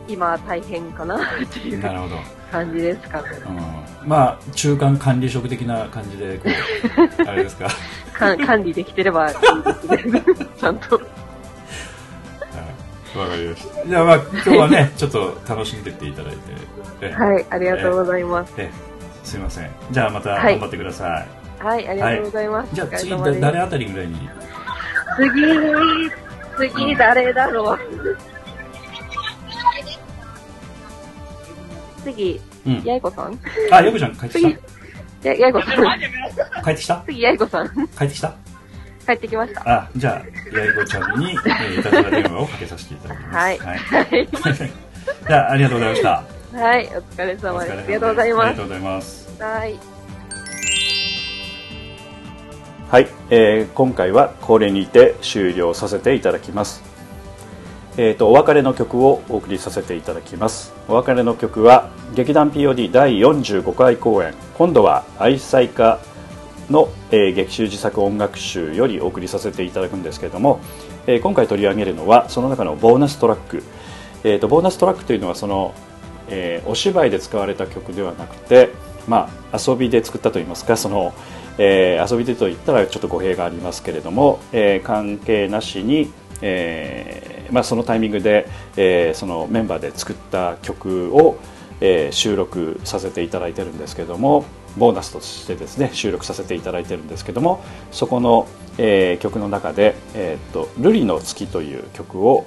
[0.07, 1.79] 今大変かなっていう。
[1.79, 3.29] なるほど感じですかね。
[4.03, 4.07] うん。
[4.07, 6.49] まあ中間管理職的な感じでこ
[7.19, 7.67] う あれですか。
[8.13, 9.35] か管理できてればいい
[9.89, 10.23] ですね。
[10.59, 11.01] ちゃんと。
[13.17, 13.87] わかりました。
[13.87, 16.39] じゃあまあ今日はね ちょっと楽しんでっていただいて。
[17.01, 18.53] えはい、ありがとうございます。
[18.57, 18.93] ええ。
[19.23, 19.69] すいません。
[19.89, 20.59] じゃあまたはい。
[20.59, 21.25] 頑張ってくださ
[21.61, 22.75] い、はい、ありがとうございます。
[22.75, 24.29] じゃあ次誰あたりぐらいに？
[26.57, 27.79] 次、次誰だろう。
[32.03, 33.39] 次、うんやいこさん
[33.71, 34.57] あよくちゃん帰ってき次、
[35.23, 35.75] や、やいこさん。
[36.63, 37.03] 帰ってきた？
[37.05, 37.69] 次、やいこさん。
[37.97, 38.33] 帰ってきた？
[39.05, 39.61] 帰ってきました。
[39.65, 43.57] あじゃあやいこちゃんに、えー、いたずら電話をかけさせていただきますはい。
[43.59, 44.29] はいはい。
[45.27, 46.23] じゃあありがとうございました
[46.53, 47.73] はい、お疲れ様です。
[47.73, 48.67] ありがとうございますありがとう。
[48.67, 49.79] ございますはい。
[52.91, 56.83] はい、えー今回はこれにて終了させていただきます。
[57.95, 60.73] えー、とお別れの曲をお送りさせていただきます。
[60.87, 64.33] お別れの曲は劇団 POD 第45回公演。
[64.57, 65.99] 今度は愛妻家
[66.71, 70.59] の、えー劇中自作音楽集よりお送りさせていただくんですけれども、
[71.05, 73.61] えー今回取り上げるのはその中のボーナストラック、
[74.23, 75.75] えー、とボーナストラックというのはその、
[76.29, 78.71] えーお芝居で使われた曲ではなくて、
[79.07, 81.13] まあ、遊びで作ったといいますかその、
[81.59, 86.11] えー遊びでといったらちょっと語弊がありますけれども、えー関係なしに、
[86.45, 91.37] えーまあ、そのタイミングで、えーそのメンバーで作った曲を、
[91.81, 94.45] えー収録させていただいてるんですけども
[94.77, 102.45] ボーナスとしてですね収録させていただいてるんですけどもそこの、えー曲の中で「えー、とルリの月」という曲を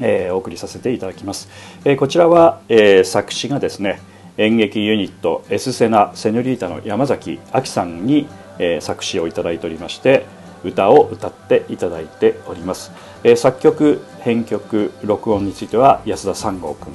[0.00, 1.48] えーお送りさせていただきます、
[1.84, 4.00] えーこちらは、えー作詞がですね
[4.38, 8.26] 演劇ユニットエスセナセニョリータの山崎亜紀さんに、
[8.58, 10.24] えー作詞をいただいておりまして
[10.64, 12.90] 歌を歌っていただいております、
[13.22, 16.92] えー作曲編曲録音については安田三郷君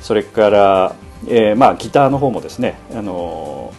[0.00, 0.94] それから、
[1.28, 3.72] えーまあ、ギターの方もですね、あの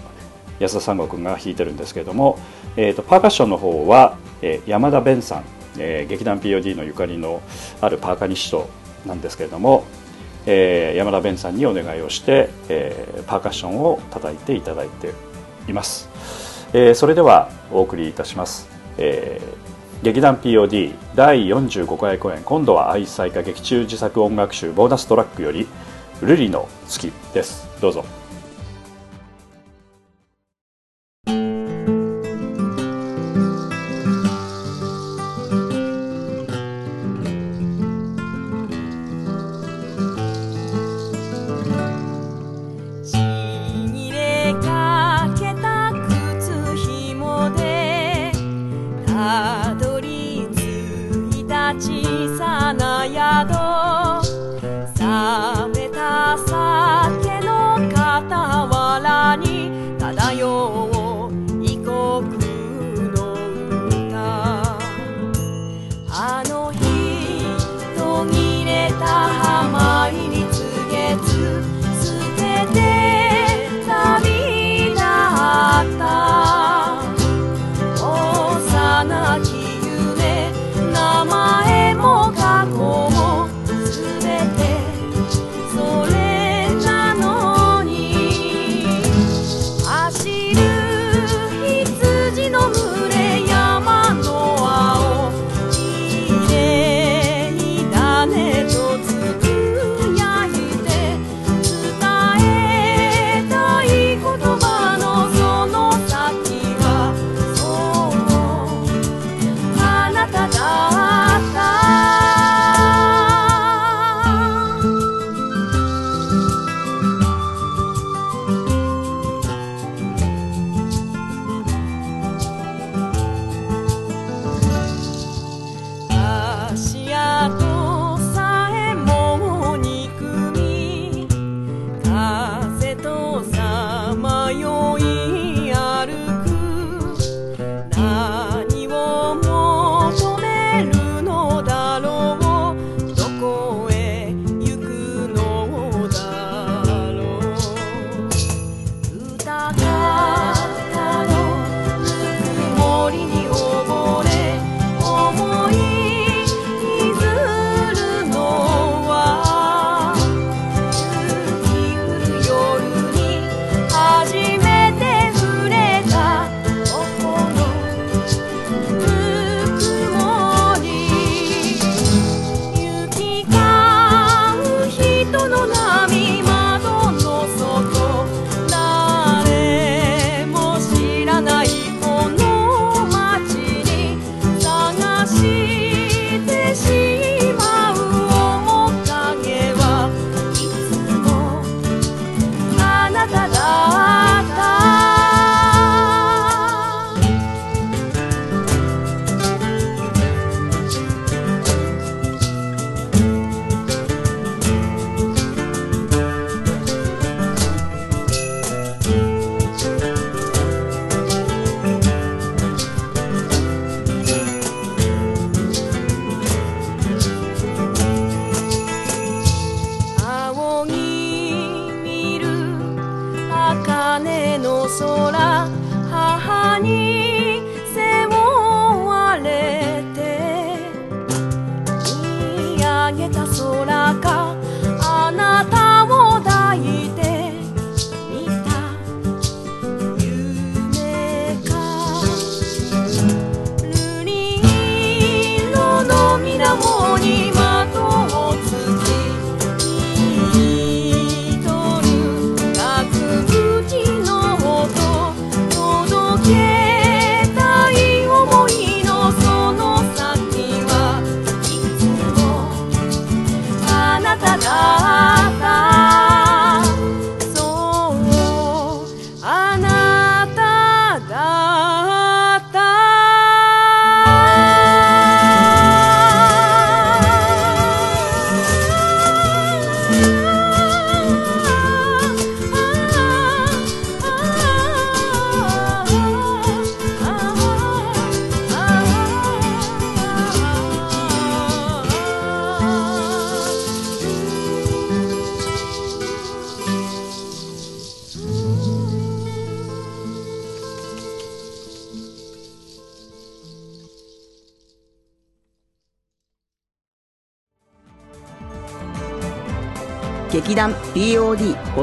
[0.59, 2.37] ー安田三郷君が弾いてるんですけれども、
[2.77, 5.43] えー、とパーカッションの方は、えー山田弁さん、
[5.79, 7.41] えー劇団 POD のゆかりの
[7.81, 8.69] あるパーカニスト
[9.05, 9.85] なんですけれども、
[10.45, 15.13] えー山田弁さんにお願いをして、えーパーカッションを叩いていただいて
[15.67, 16.09] います、
[16.73, 19.71] えーそれではお送りいたします、えー
[20.03, 25.67] 劇団 POD 第45回公演今度は愛妻家劇中自作音楽集ボーナストラックより
[26.23, 27.67] 「ルリの月」です。
[27.79, 28.20] どうぞ。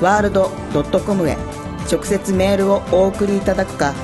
[0.00, 1.36] pod-world.com へ。
[1.90, 3.94] 直接メールをお送りいただくか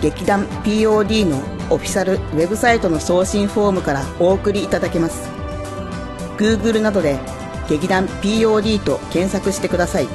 [0.00, 1.38] 劇団 POD の
[1.70, 5.28] オフィシャルウェブサイトの送信フォームからお送りいただけます。
[6.36, 7.18] Google などで
[7.68, 10.08] 劇団 POD と検索してください。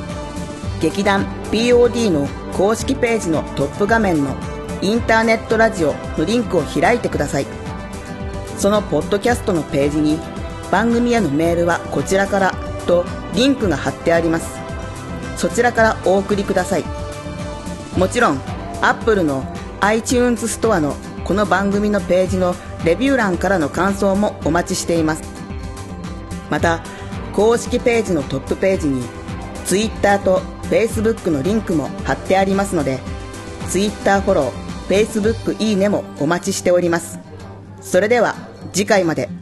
[0.79, 4.35] 劇団 POD の公式ページのトップ画面の
[4.81, 7.47] インターネットラジオのリンクを開いてください。
[8.57, 10.19] そのポッドキャストのページに
[10.71, 12.53] 番組へのメールはこちらから
[12.85, 14.58] とリンクが貼ってあります。
[15.39, 16.83] そちらからお送りください。
[17.97, 18.41] もちろん
[18.81, 19.45] Apple の
[19.79, 25.23] iTunes ストアのこの番組のページのレビュー欄からの感想もお待ちしています。
[26.49, 26.83] また
[27.31, 29.01] 公式ページのトップページに
[29.65, 32.99] Twitter と Facebook のリンクも貼ってありますので
[33.69, 37.17] Twitter フォロー Facebook いいねもお待ちしております。
[37.79, 38.35] それでは
[38.73, 39.38] 次回まで。